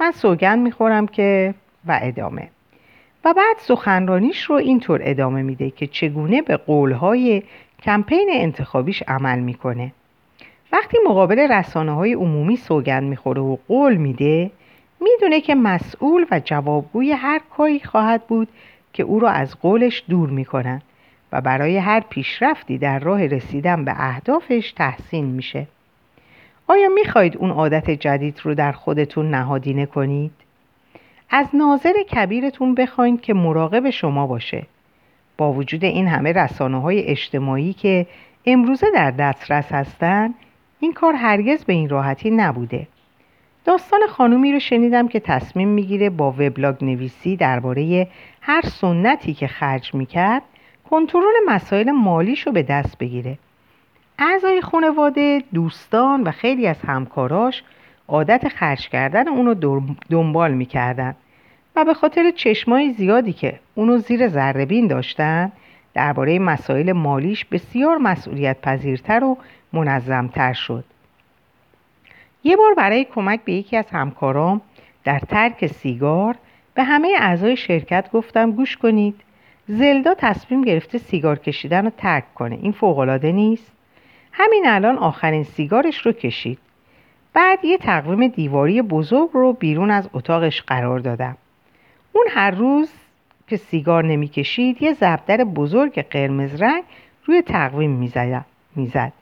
من 0.00 0.10
سوگند 0.10 0.58
می‌خورم 0.58 1.06
که 1.06 1.54
و 1.86 1.98
ادامه. 2.02 2.48
و 3.24 3.34
بعد 3.34 3.56
سخنرانیش 3.58 4.42
رو 4.42 4.56
اینطور 4.56 5.00
ادامه 5.04 5.42
میده 5.42 5.70
که 5.70 5.86
چگونه 5.86 6.42
به 6.42 6.56
قولهای 6.56 7.42
کمپین 7.82 8.28
انتخابیش 8.32 9.02
عمل 9.08 9.38
می‌کنه. 9.38 9.92
وقتی 10.72 10.98
مقابل 11.06 11.38
رسانه 11.38 11.92
های 11.92 12.12
عمومی 12.12 12.56
سوگند 12.56 13.02
می‌خوره 13.02 13.42
و 13.42 13.56
قول 13.68 13.96
میده 13.96 14.50
می‌دونه 15.00 15.40
که 15.40 15.54
مسئول 15.54 16.26
و 16.30 16.40
جوابگوی 16.44 17.12
هر 17.12 17.40
کاری 17.56 17.80
خواهد 17.80 18.26
بود 18.26 18.48
که 18.92 19.02
او 19.02 19.20
را 19.20 19.30
از 19.30 19.60
قولش 19.60 20.04
دور 20.08 20.30
می‌کنن 20.30 20.82
و 21.32 21.40
برای 21.40 21.76
هر 21.76 22.00
پیشرفتی 22.00 22.78
در 22.78 22.98
راه 22.98 23.26
رسیدن 23.26 23.84
به 23.84 23.92
اهدافش 23.96 24.72
تحسین 24.72 25.24
میشه. 25.24 25.66
آیا 26.66 26.88
می‌خواهید 26.88 27.36
اون 27.36 27.50
عادت 27.50 27.90
جدید 27.90 28.40
رو 28.42 28.54
در 28.54 28.72
خودتون 28.72 29.30
نهادینه 29.30 29.86
کنید؟ 29.86 30.32
از 31.30 31.46
ناظر 31.54 31.92
کبیرتون 32.02 32.74
بخواید 32.74 33.20
که 33.20 33.34
مراقب 33.34 33.90
شما 33.90 34.26
باشه. 34.26 34.66
با 35.38 35.52
وجود 35.52 35.84
این 35.84 36.08
همه 36.08 36.32
رسانه 36.32 36.80
های 36.80 37.02
اجتماعی 37.02 37.72
که 37.72 38.06
امروزه 38.46 38.86
در 38.94 39.10
دسترس 39.10 39.72
هستند 39.72 40.34
این 40.80 40.92
کار 40.92 41.14
هرگز 41.14 41.64
به 41.64 41.72
این 41.72 41.88
راحتی 41.88 42.30
نبوده. 42.30 42.86
داستان 43.64 44.00
خانومی 44.08 44.52
رو 44.52 44.58
شنیدم 44.58 45.08
که 45.08 45.20
تصمیم 45.20 45.68
می‌گیره 45.68 46.10
با 46.10 46.30
وبلاگ 46.30 46.84
نویسی 46.84 47.36
درباره 47.36 48.08
هر 48.40 48.62
سنتی 48.62 49.34
که 49.34 49.46
خرج 49.46 49.94
می‌کرد 49.94 50.42
کنترل 50.90 51.34
مسائل 51.46 51.90
مالیش 51.90 52.46
رو 52.46 52.52
به 52.52 52.62
دست 52.62 52.98
بگیره. 52.98 53.38
اعضای 54.18 54.60
خانواده 54.60 55.42
دوستان 55.54 56.22
و 56.22 56.30
خیلی 56.30 56.66
از 56.66 56.80
همکاراش 56.86 57.62
عادت 58.08 58.48
خرج 58.48 58.88
کردن 58.88 59.28
اونو 59.28 59.80
دنبال 60.10 60.54
می‌کردن. 60.54 61.14
و 61.76 61.84
به 61.84 61.94
خاطر 61.94 62.30
چشمای 62.30 62.92
زیادی 62.92 63.32
که 63.32 63.60
اونو 63.74 63.98
زیر 63.98 64.28
ذربین 64.28 64.86
داشتن 64.86 65.52
درباره 65.94 66.38
مسائل 66.38 66.92
مالیش 66.92 67.44
بسیار 67.44 67.98
مسئولیت 67.98 68.60
پذیرتر 68.60 69.24
و 69.24 69.38
منظمتر 69.72 70.52
شد. 70.52 70.84
یه 72.44 72.56
بار 72.56 72.74
برای 72.74 73.04
کمک 73.04 73.40
به 73.44 73.52
یکی 73.52 73.76
از 73.76 73.90
همکارام 73.90 74.60
در 75.04 75.18
ترک 75.18 75.66
سیگار 75.66 76.36
به 76.74 76.82
همه 76.82 77.16
اعضای 77.18 77.56
شرکت 77.56 78.10
گفتم 78.10 78.50
گوش 78.50 78.76
کنید 78.76 79.20
زلدا 79.68 80.14
تصمیم 80.18 80.62
گرفته 80.62 80.98
سیگار 80.98 81.38
کشیدن 81.38 81.84
رو 81.84 81.90
ترک 81.96 82.34
کنه. 82.34 82.58
این 82.62 82.72
فوقالعاده 82.72 83.32
نیست؟ 83.32 83.72
همین 84.32 84.64
الان 84.66 84.98
آخرین 84.98 85.44
سیگارش 85.44 86.06
رو 86.06 86.12
کشید. 86.12 86.58
بعد 87.32 87.64
یه 87.64 87.78
تقویم 87.78 88.28
دیواری 88.28 88.82
بزرگ 88.82 89.30
رو 89.32 89.52
بیرون 89.52 89.90
از 89.90 90.08
اتاقش 90.12 90.62
قرار 90.62 90.98
دادم. 90.98 91.36
اون 92.12 92.26
هر 92.30 92.50
روز 92.50 92.90
که 93.46 93.56
سیگار 93.56 94.04
نمی‌کشید 94.04 94.82
یه 94.82 94.92
زبدر 94.92 95.36
بزرگ 95.36 96.08
قرمز 96.08 96.62
رنگ 96.62 96.84
روی 97.24 97.42
تقویم 97.42 97.90
می‌زد 98.76 99.12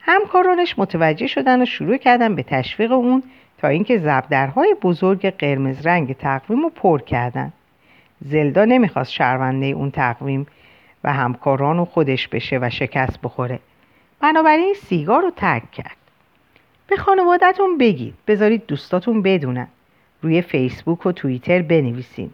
همکارانش 0.00 0.78
متوجه 0.78 1.26
شدن 1.26 1.62
و 1.62 1.64
شروع 1.64 1.96
کردن 1.96 2.34
به 2.34 2.42
تشویق 2.42 2.92
اون 2.92 3.22
تا 3.58 3.68
اینکه 3.68 3.98
زبدرهای 3.98 4.76
بزرگ 4.82 5.30
قرمز 5.30 5.86
رنگ 5.86 6.12
تقویم 6.12 6.62
رو 6.62 6.70
پر 6.70 7.00
کردن. 7.00 7.52
زلدا 8.20 8.64
نمی‌خواست 8.64 9.12
شرونده 9.12 9.66
اون 9.66 9.90
تقویم 9.90 10.46
و 11.04 11.12
همکاران 11.12 11.78
و 11.78 11.84
خودش 11.84 12.28
بشه 12.28 12.58
و 12.62 12.70
شکست 12.70 13.20
بخوره. 13.22 13.58
بنابراین 14.20 14.74
سیگار 14.74 15.22
رو 15.22 15.30
ترک 15.30 15.70
کرد. 15.70 15.96
به 16.86 16.96
خانوادتون 16.96 17.78
بگید. 17.78 18.14
بذارید 18.26 18.66
دوستاتون 18.66 19.22
بدونن. 19.22 19.68
روی 20.22 20.42
فیسبوک 20.42 21.06
و 21.06 21.12
توییتر 21.12 21.62
بنویسین. 21.62 22.30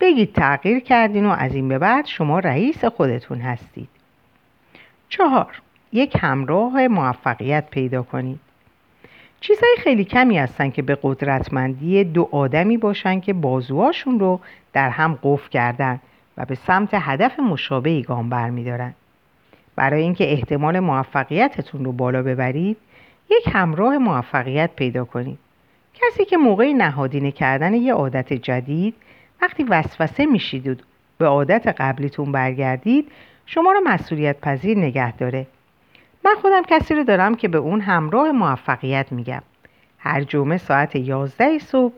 بگید 0.00 0.32
تغییر 0.32 0.80
کردین 0.80 1.26
و 1.26 1.30
از 1.30 1.54
این 1.54 1.68
به 1.68 1.78
بعد 1.78 2.06
شما 2.06 2.38
رئیس 2.38 2.84
خودتون 2.84 3.40
هستید. 3.40 3.88
چهار 5.08 5.62
یک 5.92 6.16
همراه 6.20 6.88
موفقیت 6.88 7.70
پیدا 7.70 8.02
کنید. 8.02 8.40
چیزهای 9.40 9.76
خیلی 9.78 10.04
کمی 10.04 10.38
هستن 10.38 10.70
که 10.70 10.82
به 10.82 10.98
قدرتمندی 11.02 12.04
دو 12.04 12.28
آدمی 12.32 12.76
باشن 12.76 13.20
که 13.20 13.32
بازوهاشون 13.32 14.20
رو 14.20 14.40
در 14.72 14.90
هم 14.90 15.18
قفل 15.22 15.48
کردن 15.48 16.00
و 16.36 16.44
به 16.44 16.54
سمت 16.54 16.88
هدف 16.92 17.40
مشابهی 17.40 18.02
گام 18.02 18.28
برمیدارن. 18.28 18.94
برای 19.76 20.02
اینکه 20.02 20.32
احتمال 20.32 20.80
موفقیتتون 20.80 21.84
رو 21.84 21.92
بالا 21.92 22.22
ببرید 22.22 22.76
یک 23.30 23.48
همراه 23.52 23.98
موفقیت 23.98 24.70
پیدا 24.76 25.04
کنید. 25.04 25.38
کسی 25.94 26.24
که 26.24 26.36
موقع 26.36 26.72
نهادینه 26.72 27.30
کردن 27.30 27.74
یه 27.74 27.94
عادت 27.94 28.32
جدید 28.32 28.94
وقتی 29.42 29.64
وسوسه 29.64 30.26
میشید 30.26 30.68
و 30.68 30.74
به 31.18 31.26
عادت 31.26 31.66
قبلیتون 31.66 32.32
برگردید 32.32 33.12
شما 33.46 33.72
رو 33.72 33.80
مسئولیت 33.84 34.40
پذیر 34.40 34.78
نگه 34.78 35.16
داره. 35.16 35.46
من 36.24 36.34
خودم 36.42 36.62
کسی 36.62 36.94
رو 36.94 37.04
دارم 37.04 37.34
که 37.34 37.48
به 37.48 37.58
اون 37.58 37.80
همراه 37.80 38.32
موفقیت 38.32 39.12
میگم. 39.12 39.42
هر 39.98 40.22
جمعه 40.22 40.58
ساعت 40.58 40.96
11 40.96 41.58
صبح 41.58 41.94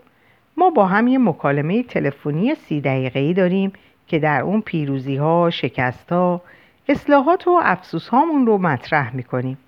ما 0.56 0.70
با 0.70 0.86
هم 0.86 1.08
یه 1.08 1.18
مکالمه 1.18 1.82
تلفنی 1.82 2.54
سی 2.54 2.80
دقیقه‌ای 2.80 3.34
داریم 3.34 3.72
که 4.06 4.18
در 4.18 4.40
اون 4.40 4.60
پیروزی 4.60 5.16
ها، 5.16 5.50
شکست 5.50 6.12
ها، 6.12 6.42
اصلاحات 6.88 7.48
و 7.48 7.60
افسوس 7.62 8.08
هامون 8.08 8.46
رو 8.46 8.58
مطرح 8.58 9.16
می‌کنیم 9.16 9.58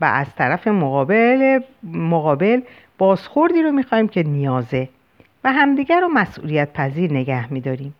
و 0.00 0.04
از 0.04 0.34
طرف 0.34 0.68
مقابل, 0.68 1.60
مقابل 1.92 2.60
بازخوردی 2.98 3.62
رو 3.62 3.72
می‌خوایم 3.72 4.08
که 4.08 4.22
نیازه 4.22 4.88
و 5.44 5.52
همدیگر 5.52 6.00
رو 6.00 6.08
مسئولیت 6.08 6.72
پذیر 6.72 7.12
نگه 7.12 7.52
میداریم 7.52 7.94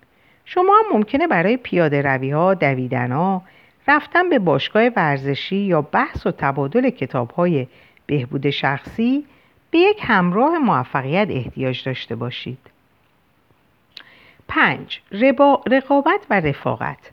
شما 0.45 0.75
هم 0.78 0.97
ممکنه 0.97 1.26
برای 1.26 1.57
پیاده 1.57 2.02
روی 2.02 2.31
ها، 2.31 2.55
دویدن 2.55 3.12
ها، 3.12 3.43
رفتن 3.88 4.28
به 4.28 4.38
باشگاه 4.38 4.87
ورزشی 4.97 5.57
یا 5.57 5.83
بحث 5.83 6.26
و 6.26 6.31
تبادل 6.31 6.90
کتاب 6.90 7.31
های 7.31 7.67
بهبود 8.07 8.50
شخصی 8.50 9.25
به 9.71 9.78
یک 9.78 9.99
همراه 10.02 10.59
موفقیت 10.59 11.28
احتیاج 11.31 11.85
داشته 11.85 12.14
باشید. 12.14 12.59
5. 14.49 15.02
رقابت 15.67 16.21
و 16.31 16.40
رفاقت 16.40 17.11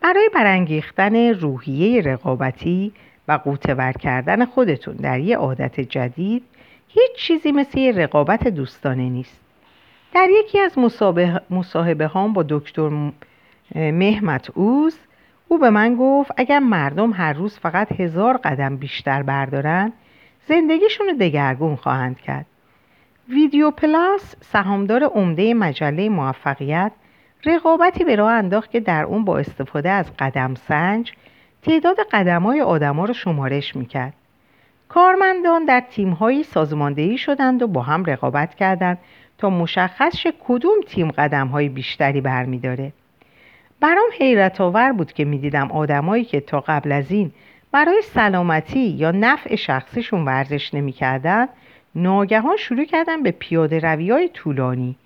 برای 0.00 0.30
برانگیختن 0.34 1.16
روحیه 1.16 2.02
رقابتی 2.02 2.92
و 3.28 3.32
قوتور 3.32 3.92
کردن 3.92 4.44
خودتون 4.44 4.94
در 4.94 5.20
یه 5.20 5.36
عادت 5.36 5.80
جدید 5.80 6.44
هیچ 6.92 7.16
چیزی 7.16 7.52
مثل 7.52 7.78
یه 7.78 7.92
رقابت 7.92 8.48
دوستانه 8.48 9.08
نیست. 9.08 9.40
در 10.14 10.28
یکی 10.30 10.58
از 10.58 10.78
مصاحبه 11.50 12.06
هام 12.06 12.32
با 12.32 12.44
دکتر 12.48 13.10
مهمت 13.74 14.50
اوز 14.50 14.98
او 15.48 15.58
به 15.58 15.70
من 15.70 15.96
گفت 15.96 16.30
اگر 16.36 16.58
مردم 16.58 17.12
هر 17.12 17.32
روز 17.32 17.58
فقط 17.58 18.00
هزار 18.00 18.36
قدم 18.36 18.76
بیشتر 18.76 19.22
بردارن 19.22 19.92
زندگیشون 20.48 21.06
رو 21.06 21.12
دگرگون 21.12 21.76
خواهند 21.76 22.20
کرد 22.20 22.46
ویدیو 23.28 23.70
پلاس 23.70 24.34
سهامدار 24.40 25.04
عمده 25.04 25.54
مجله 25.54 26.08
موفقیت 26.08 26.92
رقابتی 27.44 28.04
به 28.04 28.16
راه 28.16 28.32
انداخت 28.32 28.70
که 28.70 28.80
در 28.80 29.04
اون 29.04 29.24
با 29.24 29.38
استفاده 29.38 29.90
از 29.90 30.16
قدم 30.18 30.54
سنج 30.54 31.12
تعداد 31.62 31.96
قدم 32.12 32.42
های 32.42 32.60
آدما 32.60 33.04
رو 33.04 33.14
شمارش 33.14 33.76
می‌کرد 33.76 34.14
کارمندان 34.94 35.64
در 35.64 35.80
تیمهایی 35.90 36.42
سازماندهی 36.42 37.18
شدند 37.18 37.62
و 37.62 37.66
با 37.66 37.82
هم 37.82 38.04
رقابت 38.04 38.54
کردند 38.54 38.98
تا 39.38 39.50
مشخص 39.50 40.16
شه 40.16 40.32
کدوم 40.48 40.80
تیم 40.86 41.10
قدم 41.10 41.46
های 41.46 41.68
بیشتری 41.68 42.20
برمیداره. 42.20 42.92
برام 43.80 44.10
حیرت 44.18 44.60
آور 44.60 44.92
بود 44.92 45.12
که 45.12 45.24
می‌دیدم 45.24 45.72
آدمایی 45.72 46.24
که 46.24 46.40
تا 46.40 46.60
قبل 46.60 46.92
از 46.92 47.10
این 47.10 47.32
برای 47.72 48.02
سلامتی 48.02 48.80
یا 48.80 49.10
نفع 49.10 49.56
شخصیشون 49.56 50.24
ورزش 50.24 50.74
نمی‌کردن 50.74 51.46
ناگهان 51.94 52.56
شروع 52.56 52.84
کردن 52.84 53.22
به 53.22 53.30
پیاده 53.30 53.78
روی 53.78 54.10
های 54.10 54.28
طولانی 54.28 54.96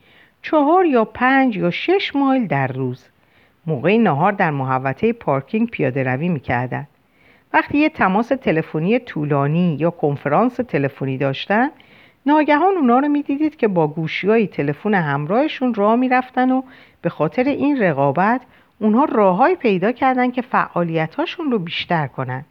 چهار 0.42 0.86
یا 0.86 1.04
پنج 1.04 1.56
یا 1.56 1.70
شش 1.70 2.14
مایل 2.14 2.46
در 2.46 2.66
روز. 2.66 3.08
موقع 3.66 3.96
نهار 3.96 4.32
در 4.32 4.50
محوطه 4.50 5.12
پارکینگ 5.12 5.70
پیاده 5.70 6.02
روی 6.02 6.28
می‌کردن. 6.28 6.86
وقتی 7.54 7.78
یه 7.78 7.88
تماس 7.88 8.28
تلفنی 8.28 8.98
طولانی 8.98 9.76
یا 9.80 9.90
کنفرانس 9.90 10.54
تلفنی 10.54 11.18
داشتن 11.18 11.70
ناگهان 12.26 12.76
اونا 12.76 12.98
رو 12.98 13.08
می‌دیدید 13.08 13.56
که 13.56 13.68
با 13.68 13.88
گوشی 13.88 14.28
های 14.28 14.46
تلفن 14.46 14.94
همراهشون 14.94 15.74
راه 15.74 15.96
می‌رفتن 15.96 16.50
و 16.50 16.62
به 17.02 17.08
خاطر 17.08 17.44
این 17.44 17.82
رقابت 17.82 18.40
اونها 18.78 19.04
راههایی 19.04 19.56
پیدا 19.56 19.92
کردن 19.92 20.30
که 20.30 20.42
فعالیتاشون 20.42 21.50
رو 21.50 21.58
بیشتر 21.58 22.06
کنن. 22.06 22.44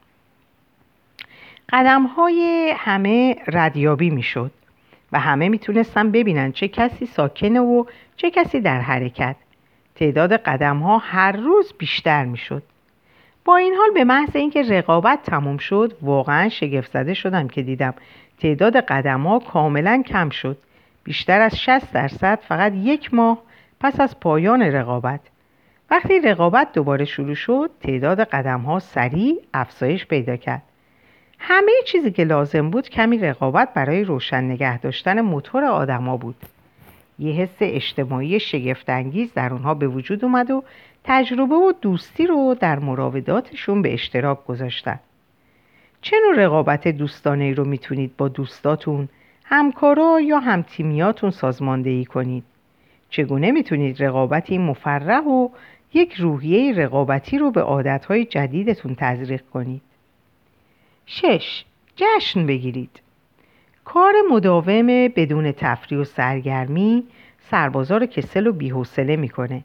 قدم 1.74 2.04
های 2.04 2.74
همه 2.78 3.36
ردیابی 3.48 4.10
می‌شد 4.10 4.52
و 5.12 5.20
همه 5.20 5.50
می‌تونستن 5.50 6.12
ببینن 6.12 6.52
چه 6.52 6.68
کسی 6.68 7.06
ساکنه 7.06 7.60
و 7.60 7.86
چه 8.16 8.32
کسی 8.32 8.60
در 8.60 8.80
حرکت. 8.82 9.36
تعداد 9.96 10.34
قدم 10.34 10.78
ها 10.78 10.98
هر 10.98 11.32
روز 11.32 11.74
بیشتر 11.78 12.26
می‌شد. 12.26 12.64
با 13.46 13.56
این 13.56 13.74
حال 13.74 13.92
به 13.94 14.04
محض 14.04 14.36
اینکه 14.36 14.62
رقابت 14.62 15.24
تموم 15.24 15.58
شد 15.58 15.98
واقعا 16.02 16.50
شگفت 16.50 16.92
زده 16.92 17.14
شدم 17.14 17.48
که 17.48 17.62
دیدم 17.62 17.94
تعداد 18.40 18.78
قدم 18.78 19.22
ها 19.22 19.40
کاملا 19.40 20.04
کم 20.08 20.30
شد. 20.30 20.58
بیشتر 21.04 21.42
از 21.42 21.60
60 21.62 21.92
درصد 21.94 22.40
فقط 22.48 22.74
یک 22.76 23.14
ماه 23.14 23.42
پس 23.80 24.00
از 24.00 24.20
پایان 24.20 24.62
رقابت. 24.62 25.20
وقتی 25.92 26.20
رقابت 26.20 26.74
دوباره 26.74 27.06
شروع 27.06 27.36
شد 27.36 27.70
تعداد 27.82 28.22
قدم 28.22 28.60
ها 28.60 28.80
سریع 28.80 29.36
افزایش 29.54 30.06
پیدا 30.06 30.36
کرد. 30.36 30.62
همه 31.40 31.72
چیزی 31.86 32.12
که 32.12 32.24
لازم 32.24 32.70
بود 32.70 32.90
کمی 32.90 33.18
رقابت 33.18 33.74
برای 33.74 34.04
روشن 34.04 34.44
نگه 34.44 34.78
داشتن 34.78 35.22
موتور 35.22 35.66
آدما 35.66 36.18
بود. 36.18 36.36
یه 37.20 37.34
حس 37.34 37.58
اجتماعی 37.62 38.40
شگفتانگیز 38.40 39.34
در 39.34 39.54
اونها 39.54 39.74
به 39.74 39.88
وجود 39.88 40.26
اومد 40.26 40.52
و 40.52 40.64
تجربه 41.04 41.56
و 41.56 41.74
دوستی 41.82 42.28
رو 42.28 42.56
در 42.60 42.80
مراوداتشون 42.80 43.82
به 43.82 43.94
اشتراک 43.94 44.46
گذاشتن. 44.46 45.00
چه 46.02 46.16
نوع 46.26 46.46
رقابت 46.46 46.88
دوستانه 46.88 47.54
رو 47.54 47.66
می‌تونید 47.66 48.18
با 48.18 48.28
دوستاتون 48.28 49.10
همکارا 49.44 50.20
یا 50.22 50.40
همتیمیاتون 50.40 51.32
سازماندهی 51.32 52.06
کنید؟ 52.06 52.44
چگونه 53.10 53.52
می‌تونید 53.52 54.04
رقابتی 54.04 54.58
مفرح 54.58 55.24
و 55.24 55.50
یک 55.94 56.14
روحیه 56.14 56.74
رقابتی 56.74 57.38
رو 57.38 57.52
به 57.52 57.62
عادتهای 57.62 58.26
جدیدتون 58.26 58.96
تزریق 58.96 59.42
کنید؟ 59.54 59.82
شش 61.06 61.66
جشن 61.96 62.48
بگیرید. 62.48 63.02
کار 63.86 64.14
مداوم 64.32 64.88
بدون 64.88 65.52
تفریح 65.52 66.00
و 66.00 66.04
سرگرمی 66.04 67.04
سربازا 67.52 67.98
رو 67.98 68.06
کسل 68.06 68.48
و 68.48 68.54
بیحوصله 68.54 69.16
می‌کنه. 69.16 69.64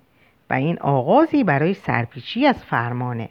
و 0.51 0.55
این 0.55 0.79
آغازی 0.79 1.45
برای 1.45 1.75
سرپیچی 1.75 2.47
از 2.47 2.65
فرمانه. 2.65 3.29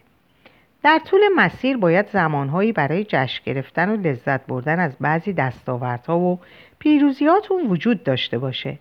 در 0.84 1.00
طول 1.06 1.20
مسیر 1.36 1.78
باید 1.78 2.08
زمانهایی 2.08 2.72
برای 2.72 3.04
جشن 3.04 3.42
گرفتن 3.46 3.90
و 3.90 3.96
لذت 3.96 4.46
بردن 4.48 4.80
از 4.80 4.96
بعضی 5.00 5.34
دستاوردها 5.34 6.20
و 6.20 6.40
پیروزیاتون 6.80 7.68
وجود 7.68 8.04
داشته 8.04 8.38
باشه. 8.38 8.78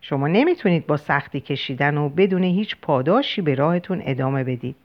شما 0.00 0.28
نمی‌تونید 0.28 0.86
با 0.86 0.96
سختی 0.96 1.40
کشیدن 1.40 1.96
و 1.96 2.08
بدون 2.08 2.44
هیچ 2.44 2.76
پاداشی 2.82 3.42
به 3.42 3.54
راهتون 3.54 4.02
ادامه 4.04 4.44
بدید. 4.44 4.76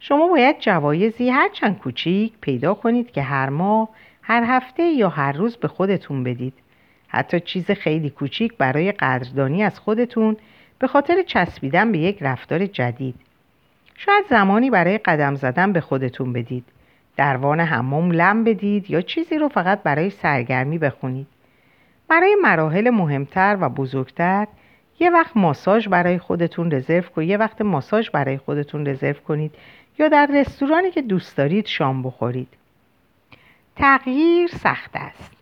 شما 0.00 0.28
باید 0.28 0.60
جوایزی 0.60 1.30
هرچند 1.30 1.78
کوچیک 1.78 2.32
پیدا 2.40 2.74
کنید 2.74 3.10
که 3.10 3.22
هر 3.22 3.48
ماه 3.48 3.88
هر 4.22 4.44
هفته 4.46 4.82
یا 4.82 5.08
هر 5.08 5.32
روز 5.32 5.56
به 5.56 5.68
خودتون 5.68 6.24
بدید. 6.24 6.54
حتی 7.08 7.40
چیز 7.40 7.70
خیلی 7.70 8.10
کوچیک 8.10 8.56
برای 8.56 8.92
قدردانی 8.92 9.62
از 9.62 9.80
خودتون 9.80 10.36
به 10.78 10.86
خاطر 10.86 11.22
چسبیدن 11.22 11.92
به 11.92 11.98
یک 11.98 12.18
رفتار 12.20 12.66
جدید. 12.66 13.14
شاید 13.96 14.24
زمانی 14.30 14.70
برای 14.70 14.98
قدم 14.98 15.34
زدن 15.34 15.72
به 15.72 15.80
خودتون 15.80 16.32
بدید. 16.32 16.64
دروان 17.16 17.60
حمام 17.60 18.10
لم 18.10 18.44
بدید 18.44 18.90
یا 18.90 19.00
چیزی 19.00 19.38
رو 19.38 19.48
فقط 19.48 19.82
برای 19.82 20.10
سرگرمی 20.10 20.78
بخونید. 20.78 21.26
برای 22.08 22.36
مراحل 22.42 22.90
مهمتر 22.90 23.58
و 23.60 23.68
بزرگتر 23.68 24.46
یه 25.00 25.10
وقت 25.10 25.36
ماساژ 25.36 25.88
برای 25.88 26.18
خودتون 26.18 26.70
رزرو 26.70 27.02
کنید 27.02 27.28
یه 27.28 27.36
وقت 27.36 27.62
ماساژ 27.62 28.10
برای 28.10 28.38
خودتون 28.38 28.86
رزرو 28.86 29.20
کنید 29.28 29.54
یا 29.98 30.08
در 30.08 30.28
رستورانی 30.34 30.90
که 30.90 31.02
دوست 31.02 31.36
دارید 31.36 31.66
شام 31.66 32.02
بخورید 32.02 32.48
تغییر 33.76 34.48
سخت 34.48 34.90
است. 34.94 35.37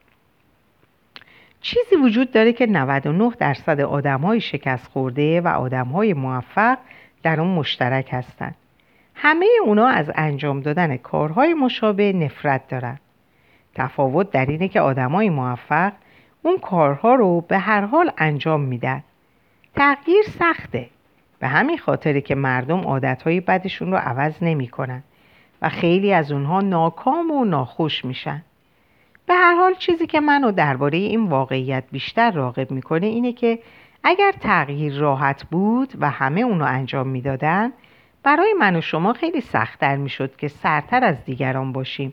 چیزی 1.67 1.97
وجود 1.97 2.31
داره 2.31 2.53
که 2.53 2.67
99 2.67 3.33
درصد 3.39 3.81
آدم 3.81 4.21
های 4.21 4.41
شکست 4.41 4.87
خورده 4.87 5.41
و 5.41 5.49
آدم 5.49 5.87
های 5.87 6.15
موفق 6.15 6.79
در 7.23 7.41
اون 7.41 7.51
مشترک 7.51 8.09
هستند. 8.13 8.55
همه 9.15 9.47
اونا 9.65 9.87
از 9.87 10.11
انجام 10.15 10.61
دادن 10.61 10.97
کارهای 10.97 11.55
مشابه 11.55 12.13
نفرت 12.13 12.69
دارن. 12.69 12.99
تفاوت 13.75 14.31
در 14.31 14.47
اینه 14.47 14.69
که 14.69 14.81
آدمای 14.81 15.31
موفق 15.31 15.93
اون 16.43 16.59
کارها 16.59 17.15
رو 17.15 17.41
به 17.41 17.59
هر 17.59 17.81
حال 17.81 18.11
انجام 18.19 18.61
میدن. 18.61 19.03
تغییر 19.77 20.25
سخته. 20.39 20.87
به 21.39 21.47
همین 21.47 21.79
خاطره 21.79 22.21
که 22.21 22.35
مردم 22.35 22.81
عادتهای 22.81 23.41
بدشون 23.41 23.91
رو 23.91 23.97
عوض 23.97 24.43
نمی‌کنن 24.43 25.03
و 25.63 25.69
خیلی 25.69 26.13
از 26.13 26.33
اونها 26.33 26.61
ناکام 26.61 27.31
و 27.31 27.45
ناخوش 27.45 28.05
میشن. 28.05 28.43
به 29.27 29.35
هر 29.35 29.55
حال 29.55 29.75
چیزی 29.75 30.07
که 30.07 30.21
منو 30.21 30.53
درباره 30.53 30.99
این 30.99 31.29
واقعیت 31.29 31.85
بیشتر 31.93 32.31
راغب 32.31 32.71
می‌کنه 32.71 33.07
اینه 33.07 33.33
که 33.33 33.59
اگر 34.05 34.33
تغییر 34.41 34.99
راحت 34.99 35.45
بود 35.45 35.93
و 36.01 36.11
همه 36.11 36.41
اونو 36.41 36.65
انجام 36.65 37.09
می‌دادن 37.09 37.73
برای 38.23 38.55
من 38.59 38.77
و 38.77 38.81
شما 38.81 39.13
خیلی 39.13 39.41
سختتر 39.41 39.97
می‌شد 39.97 40.37
که 40.37 40.49
سرتر 40.49 41.05
از 41.05 41.25
دیگران 41.25 41.73
باشیم 41.73 42.13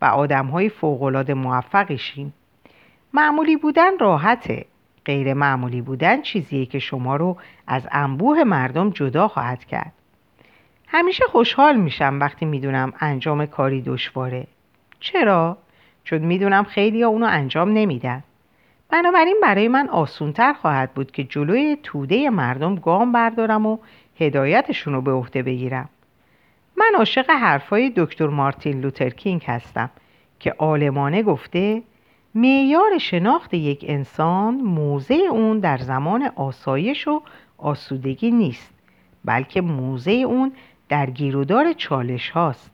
و 0.00 0.04
آدم 0.04 0.46
های 0.46 0.68
فوقالعاده 0.68 1.34
موفقی 1.34 1.98
شیم 1.98 2.34
معمولی 3.12 3.56
بودن 3.56 3.98
راحته. 3.98 4.66
غیر 5.04 5.34
معمولی 5.34 5.82
بودن 5.82 6.22
چیزیه 6.22 6.66
که 6.66 6.78
شما 6.78 7.16
رو 7.16 7.36
از 7.66 7.88
انبوه 7.92 8.44
مردم 8.44 8.90
جدا 8.90 9.28
خواهد 9.28 9.64
کرد. 9.64 9.92
همیشه 10.88 11.24
خوشحال 11.24 11.76
میشم 11.76 12.18
وقتی 12.20 12.46
می‌دونم 12.46 12.92
انجام 13.00 13.46
کاری 13.46 13.82
دشواره. 13.82 14.46
چرا؟ 15.00 15.58
چون 16.08 16.18
می‌دونم 16.18 16.64
خیلی 16.64 17.02
اونو 17.02 17.26
انجام 17.26 17.72
نمیدن. 17.72 18.22
بنابراین 18.90 19.36
برای 19.42 19.68
من 19.68 19.88
آسونتر 19.88 20.52
خواهد 20.52 20.94
بود 20.94 21.10
که 21.10 21.24
جلوی 21.24 21.76
توده 21.82 22.30
مردم 22.30 22.74
گام 22.74 23.12
بردارم 23.12 23.66
و 23.66 23.78
هدایتشون 24.20 24.94
رو 24.94 25.02
به 25.02 25.12
عهده 25.12 25.42
بگیرم. 25.42 25.88
من 26.76 26.98
عاشق 26.98 27.30
حرفای 27.30 27.92
دکتر 27.96 28.26
مارتین 28.26 28.80
لوترکینگ 28.80 29.44
هستم 29.46 29.90
که 30.40 30.50
عالمانه 30.50 31.22
گفته 31.22 31.82
معیار 32.34 32.98
شناخت 32.98 33.54
یک 33.54 33.84
انسان 33.88 34.54
موضع 34.54 35.20
اون 35.30 35.58
در 35.58 35.78
زمان 35.78 36.30
آسایش 36.36 37.08
و 37.08 37.22
آسودگی 37.58 38.30
نیست 38.30 38.74
بلکه 39.24 39.60
موضع 39.60 40.22
اون 40.26 40.52
در 40.88 41.10
گیرودار 41.10 41.72
چالش 41.72 42.30
هاست. 42.30 42.70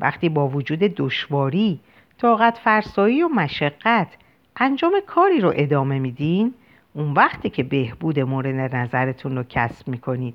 وقتی 0.00 0.28
با 0.28 0.48
وجود 0.48 0.78
دشواری 0.78 1.80
طاقت 2.18 2.58
فرسایی 2.58 3.22
و 3.22 3.28
مشقت. 3.28 4.08
انجام 4.56 4.92
کاری 5.06 5.40
رو 5.40 5.52
ادامه 5.56 5.98
میدین؟ 5.98 6.54
اون 6.94 7.12
وقتی 7.12 7.50
که 7.50 7.62
بهبود 7.62 8.20
مورد 8.20 8.74
نظرتون 8.76 9.36
رو 9.36 9.44
کسب 9.48 9.88
می‌کنید 9.88 10.34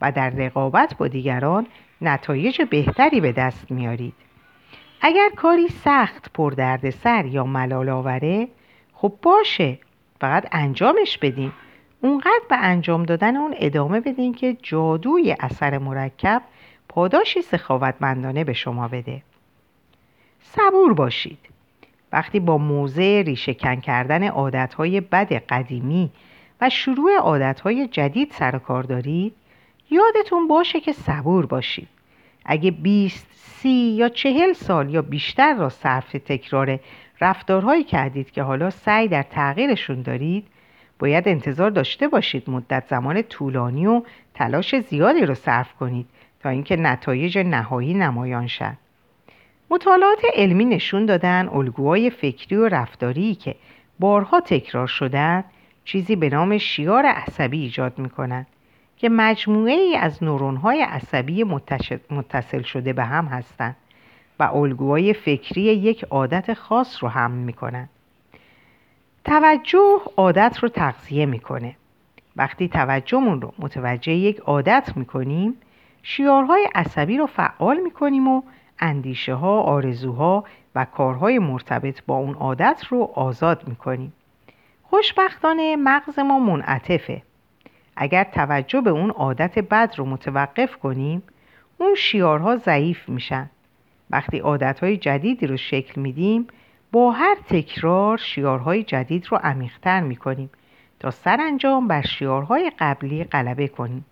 و 0.00 0.12
در 0.12 0.30
رقابت 0.30 0.94
با 0.98 1.08
دیگران 1.08 1.66
نتایج 2.00 2.62
بهتری 2.62 3.20
به 3.20 3.32
دست 3.32 3.70
میارید. 3.70 4.14
اگر 5.00 5.30
کاری 5.36 5.68
سخت 5.68 6.32
پردردسر 6.32 7.26
یا 7.26 7.44
ملال 7.44 7.88
آوره 7.88 8.48
خب 8.92 9.12
باشه 9.22 9.78
فقط 10.20 10.48
انجامش 10.52 11.18
بدین. 11.18 11.52
اونقدر 12.00 12.42
به 12.50 12.56
انجام 12.56 13.02
دادن 13.02 13.36
اون 13.36 13.54
ادامه 13.58 14.00
بدین 14.00 14.34
که 14.34 14.56
جادوی 14.62 15.36
اثر 15.40 15.78
مرکب 15.78 16.42
پاداشی 16.88 17.42
سخاوتمندانه 17.42 18.44
به 18.44 18.52
شما 18.52 18.88
بده. 18.88 19.22
صبور 20.52 20.94
باشید. 20.94 21.38
وقتی 22.12 22.40
با 22.40 22.58
موضع 22.58 23.22
ریشهکن 23.22 23.76
کردن 23.76 24.28
عادتهای 24.28 25.00
بد 25.00 25.32
قدیمی 25.32 26.10
و 26.60 26.70
شروع 26.70 27.16
عادتهای 27.16 27.88
جدید 27.88 28.32
سر 28.32 28.58
کار 28.58 28.82
دارید 28.82 29.34
یادتون 29.90 30.48
باشه 30.48 30.80
که 30.80 30.92
صبور 30.92 31.46
باشید. 31.46 31.88
اگه 32.44 32.70
20 32.70 33.26
سی 33.32 33.68
یا 33.68 34.08
چهل 34.08 34.52
سال 34.52 34.94
یا 34.94 35.02
بیشتر 35.02 35.54
را 35.54 35.68
صرف 35.68 36.12
تکرار 36.12 36.80
رفتارهایی 37.20 37.84
کردید 37.84 38.30
که 38.30 38.42
حالا 38.42 38.70
سعی 38.70 39.08
در 39.08 39.22
تغییرشون 39.22 40.02
دارید 40.02 40.46
باید 40.98 41.28
انتظار 41.28 41.70
داشته 41.70 42.08
باشید 42.08 42.50
مدت 42.50 42.84
زمان 42.88 43.22
طولانی 43.22 43.86
و 43.86 44.02
تلاش 44.34 44.80
زیادی 44.80 45.26
رو 45.26 45.34
صرف 45.34 45.74
کنید 45.74 46.06
تا 46.40 46.48
اینکه 46.48 46.76
نتایج 46.76 47.38
نهایی 47.38 47.94
نمایان 47.94 48.46
شد 48.46 48.85
مطالعات 49.70 50.22
علمی 50.34 50.64
نشون 50.64 51.06
دادن 51.06 51.48
الگوهای 51.48 52.10
فکری 52.10 52.56
و 52.56 52.68
رفتاری 52.68 53.34
که 53.34 53.54
بارها 53.98 54.40
تکرار 54.40 54.86
شدن 54.86 55.44
چیزی 55.84 56.16
به 56.16 56.28
نام 56.28 56.58
شیار 56.58 57.06
عصبی 57.06 57.60
ایجاد 57.60 57.98
می‌کنند 57.98 58.46
که 58.96 59.08
مجموعه 59.08 59.72
ای 59.72 59.96
از 59.96 60.22
نورونهای 60.22 60.82
عصبی 60.82 61.44
متصل 62.10 62.62
شده 62.62 62.92
به 62.92 63.04
هم 63.04 63.24
هستند 63.24 63.76
و 64.38 64.42
الگوهای 64.42 65.12
فکری 65.12 65.62
یک 65.62 66.04
عادت 66.04 66.54
خاص 66.54 67.02
رو 67.02 67.08
هم 67.08 67.30
می‌کنند. 67.30 67.88
توجه 69.24 70.00
عادت 70.16 70.58
رو 70.58 70.68
تغذیه 70.68 71.26
می‌کنه. 71.26 71.76
وقتی 72.36 72.68
توجهمون 72.68 73.40
رو 73.40 73.52
متوجه 73.58 74.12
یک 74.12 74.38
عادت 74.38 74.92
می‌کنیم 74.96 75.54
شیارهای 76.02 76.68
عصبی 76.74 77.16
رو 77.16 77.26
فعال 77.26 77.80
می‌کنیم 77.80 78.28
و 78.28 78.42
اندیشه 78.78 79.34
ها، 79.34 79.60
آرزوها 79.60 80.44
و 80.74 80.84
کارهای 80.84 81.38
مرتبط 81.38 82.02
با 82.06 82.16
اون 82.16 82.34
عادت 82.34 82.84
رو 82.88 83.10
آزاد 83.14 83.68
می‌کنیم. 83.68 84.12
خوشبختانه 84.82 85.76
مغز 85.76 86.18
ما 86.18 86.38
منعطفه. 86.38 87.22
اگر 87.96 88.24
توجه 88.24 88.80
به 88.80 88.90
اون 88.90 89.10
عادت 89.10 89.58
بد 89.58 89.94
رو 89.96 90.04
متوقف 90.04 90.76
کنیم 90.76 91.22
اون 91.78 91.94
شیارها 91.94 92.56
ضعیف 92.56 93.08
میشن. 93.08 93.50
وقتی 94.10 94.38
عادتهای 94.38 94.96
جدیدی 94.96 95.46
رو 95.46 95.56
شکل 95.56 96.00
میدیم 96.00 96.46
با 96.92 97.10
هر 97.10 97.36
تکرار 97.48 98.18
شیارهای 98.18 98.82
جدید 98.82 99.26
رو 99.30 99.38
عمیقتر 99.42 100.00
می‌کنیم 100.00 100.50
تا 101.00 101.10
سرانجام 101.10 101.88
بر 101.88 102.02
شیارهای 102.02 102.72
قبلی 102.78 103.24
غلبه 103.24 103.68
کنید 103.68 104.04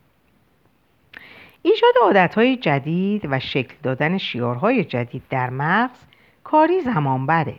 ایجاد 1.67 1.95
عادتهای 2.03 2.57
جدید 2.57 3.27
و 3.31 3.41
شکل 3.41 3.75
دادن 3.83 4.19
شیارهای 4.19 4.85
جدید 4.85 5.23
در 5.31 5.51
مغز 5.51 5.99
کاری 6.45 6.81
زمان 6.81 7.27
بره 7.27 7.55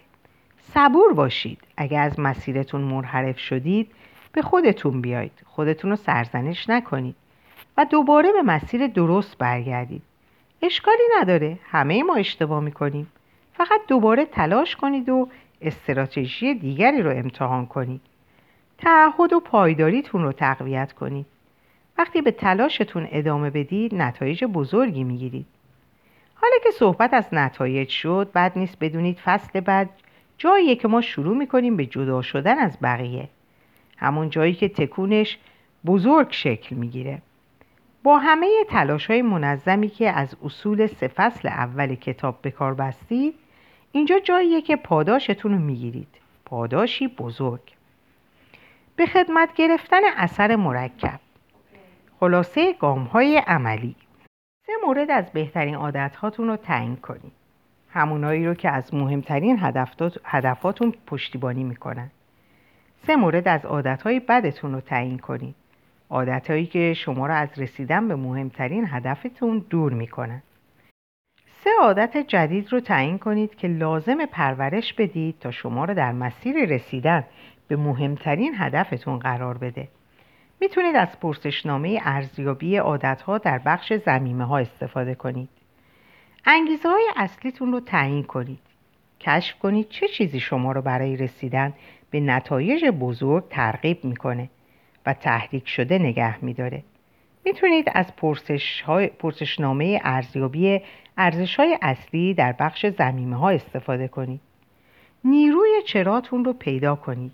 صبور 0.73 1.13
باشید. 1.13 1.59
اگر 1.77 2.01
از 2.01 2.19
مسیرتون 2.19 2.81
منحرف 2.81 3.39
شدید 3.39 3.91
به 4.31 4.41
خودتون 4.41 5.01
بیایید. 5.01 5.41
خودتون 5.45 5.89
رو 5.89 5.95
سرزنش 5.95 6.69
نکنید 6.69 7.15
و 7.77 7.85
دوباره 7.85 8.31
به 8.31 8.41
مسیر 8.41 8.87
درست 8.87 9.37
برگردید. 9.37 10.01
اشکالی 10.61 11.03
نداره. 11.19 11.59
همه 11.71 12.03
ما 12.03 12.15
اشتباه 12.15 12.59
می‌کنیم. 12.59 13.11
فقط 13.53 13.81
دوباره 13.87 14.25
تلاش 14.25 14.75
کنید 14.75 15.09
و 15.09 15.29
استراتژی 15.61 16.53
دیگری 16.53 17.01
رو 17.01 17.11
امتحان 17.11 17.65
کنید. 17.65 18.01
تعهد 18.77 19.33
و 19.33 19.39
پایداریتون 19.39 20.23
رو 20.23 20.31
تقویت 20.31 20.93
کنید. 20.93 21.25
وقتی 21.97 22.21
به 22.21 22.31
تلاشتون 22.31 23.08
ادامه 23.12 23.49
بدید 23.49 23.95
نتایج 23.95 24.43
بزرگی 24.43 25.03
می‌گیرید. 25.03 25.45
حالا 26.36 26.55
که 26.63 26.71
صحبت 26.71 27.13
از 27.13 27.25
نتایج 27.31 27.89
شد 27.89 28.31
بد 28.36 28.51
نیست 28.55 28.77
بدونید 28.79 29.19
فصل 29.19 29.60
بعد 29.60 29.89
جاییه 30.38 30.75
که 30.75 30.88
ما 30.88 31.01
شروع 31.01 31.38
می‌کنیم 31.38 31.77
به 31.77 31.86
جدا 31.86 32.21
شدن 32.21 32.60
از 32.60 32.77
بقیه. 32.81 33.29
همون 33.97 34.29
جایی 34.29 34.53
که 34.53 34.69
تکونش 34.69 35.38
بزرگ 35.86 36.27
شکل 36.31 36.75
می‌گیره. 36.75 37.21
با 38.03 38.19
همه 38.19 38.47
تلاش 38.69 39.05
های 39.05 39.21
منظمی 39.21 39.89
که 39.89 40.12
از 40.12 40.36
اصول 40.43 40.88
سه 40.88 41.08
فصل 41.08 41.47
اول 41.47 41.95
کتاب 41.95 42.41
به 42.41 42.51
کار 42.51 42.73
بستید 42.73 43.34
اینجا 43.91 44.19
جاییه 44.19 44.62
که 44.62 44.75
پاداشتون 44.75 45.51
رو 45.51 45.60
می‌گیرید. 45.60 46.08
پاداشی 46.45 47.08
بزرگ. 47.08 47.62
به 48.95 49.05
خدمت 49.05 49.53
گرفتن 49.53 50.01
اثر 50.17 50.55
مرکب. 50.55 51.19
خلاصه 52.25 52.73
گام 52.73 53.03
های 53.03 53.38
عملی. 53.47 53.95
سه 54.65 54.73
مورد 54.85 55.11
از 55.11 55.31
بهترین 55.33 55.75
عادت 55.75 56.15
هاتون 56.15 56.47
رو 56.47 56.55
تعیین 56.55 56.95
کنید. 56.95 57.31
همونایی 57.89 58.45
رو 58.45 58.53
که 58.53 58.69
از 58.69 58.93
مهمترین 58.93 59.59
هدفاتون 60.25 60.93
پشتیبانی 61.07 61.63
می‌کنن. 61.63 62.11
سه 63.07 63.15
مورد 63.15 63.47
از 63.47 63.65
عادت 63.65 64.01
های 64.01 64.19
بدتون 64.19 64.73
رو 64.73 64.81
تعیین 64.81 65.19
کنید. 65.19 65.55
عادت 66.09 66.49
هایی 66.49 66.65
که 66.65 66.93
شما 66.93 67.27
را 67.27 67.35
از 67.35 67.59
رسیدن 67.59 68.07
به 68.07 68.15
مهمترین 68.15 68.88
هدفتون 68.89 69.65
دور 69.69 69.93
می‌کنن. 69.93 70.41
سه 71.63 71.69
عادت 71.81 72.17
جدید 72.17 72.73
رو 72.73 72.79
تعیین 72.79 73.17
کنید 73.17 73.55
که 73.55 73.67
لازم 73.67 74.25
پرورش 74.25 74.93
بدید 74.93 75.39
تا 75.39 75.51
شما 75.51 75.85
را 75.85 75.93
در 75.93 76.11
مسیر 76.11 76.65
رسیدن 76.65 77.23
به 77.67 77.75
مهمترین 77.75 78.55
هدفتون 78.57 79.19
قرار 79.19 79.57
بده. 79.57 79.88
می‌تونید 80.61 80.95
از 80.95 81.19
پرسشنامه 81.19 81.99
ارزیابی 82.03 82.77
عادتها 82.77 83.37
در 83.37 83.57
بخش 83.57 83.93
زمیمه 83.93 84.45
ها 84.45 84.57
استفاده 84.57 85.15
کنید. 85.15 85.49
انگیزه 86.45 86.89
های 86.89 87.09
اصلیتون 87.15 87.71
رو 87.71 87.79
تعیین 87.79 88.23
کنید. 88.23 88.59
کشف 89.19 89.59
کنید 89.59 89.89
چه 89.89 90.07
چیزی 90.07 90.39
شما 90.39 90.71
رو 90.71 90.81
برای 90.81 91.17
رسیدن 91.17 91.73
به 92.11 92.19
نتایج 92.19 92.85
بزرگ 92.85 93.47
ترغیب 93.49 94.05
می‌کنه 94.05 94.49
و 95.05 95.13
تحریک 95.13 95.67
شده 95.67 95.97
نگه 95.97 96.45
میداره. 96.45 96.83
می‌تونید 97.45 97.91
از 97.93 98.15
پرسش 98.15 98.81
های، 98.81 99.07
پرسشنامه 99.07 99.99
ارزیابی 100.03 100.81
ارزش 101.17 101.55
های 101.55 101.77
اصلی 101.81 102.33
در 102.33 102.51
بخش 102.51 102.85
زمیمه 102.85 103.37
ها 103.37 103.49
استفاده 103.49 104.07
کنید. 104.07 104.41
نیروی 105.23 105.81
چراتون 105.85 106.45
رو 106.45 106.53
پیدا 106.53 106.95
کنید. 106.95 107.31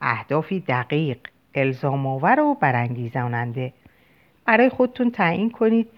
اهدافی 0.00 0.60
دقیق 0.60 1.18
الزام 1.54 2.06
آور 2.06 2.40
و 2.40 2.54
برانگیزاننده. 2.54 3.72
برای 4.44 4.68
خودتون 4.68 5.10
تعیین 5.10 5.50
کنید. 5.50 5.88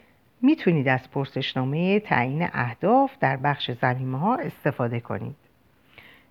می‌تونید 0.43 0.89
از 0.89 1.11
پرسشنامه 1.11 2.01
تعیین 2.01 2.49
اهداف 2.53 3.13
در 3.21 3.37
بخش 3.37 3.71
زمینه 3.71 4.19
ها 4.19 4.37
استفاده 4.37 5.01
کنید. 5.01 5.37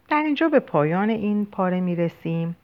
در 0.09 0.23
اینجا 0.23 0.49
به 0.49 0.59
پایان 0.59 1.09
این 1.09 1.45
پاره 1.45 1.79
می‌رسیم. 1.79 2.55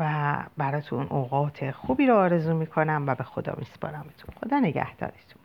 و 0.00 0.36
براتون 0.56 1.06
اوقات 1.10 1.70
خوبی 1.70 2.06
رو 2.06 2.16
آرزو 2.16 2.54
می‌کنم 2.54 3.04
و 3.06 3.14
به 3.14 3.24
خدا 3.24 3.54
میسپارمتون. 3.58 4.34
خدا 4.40 4.60
نگهدارتون. 4.60 5.37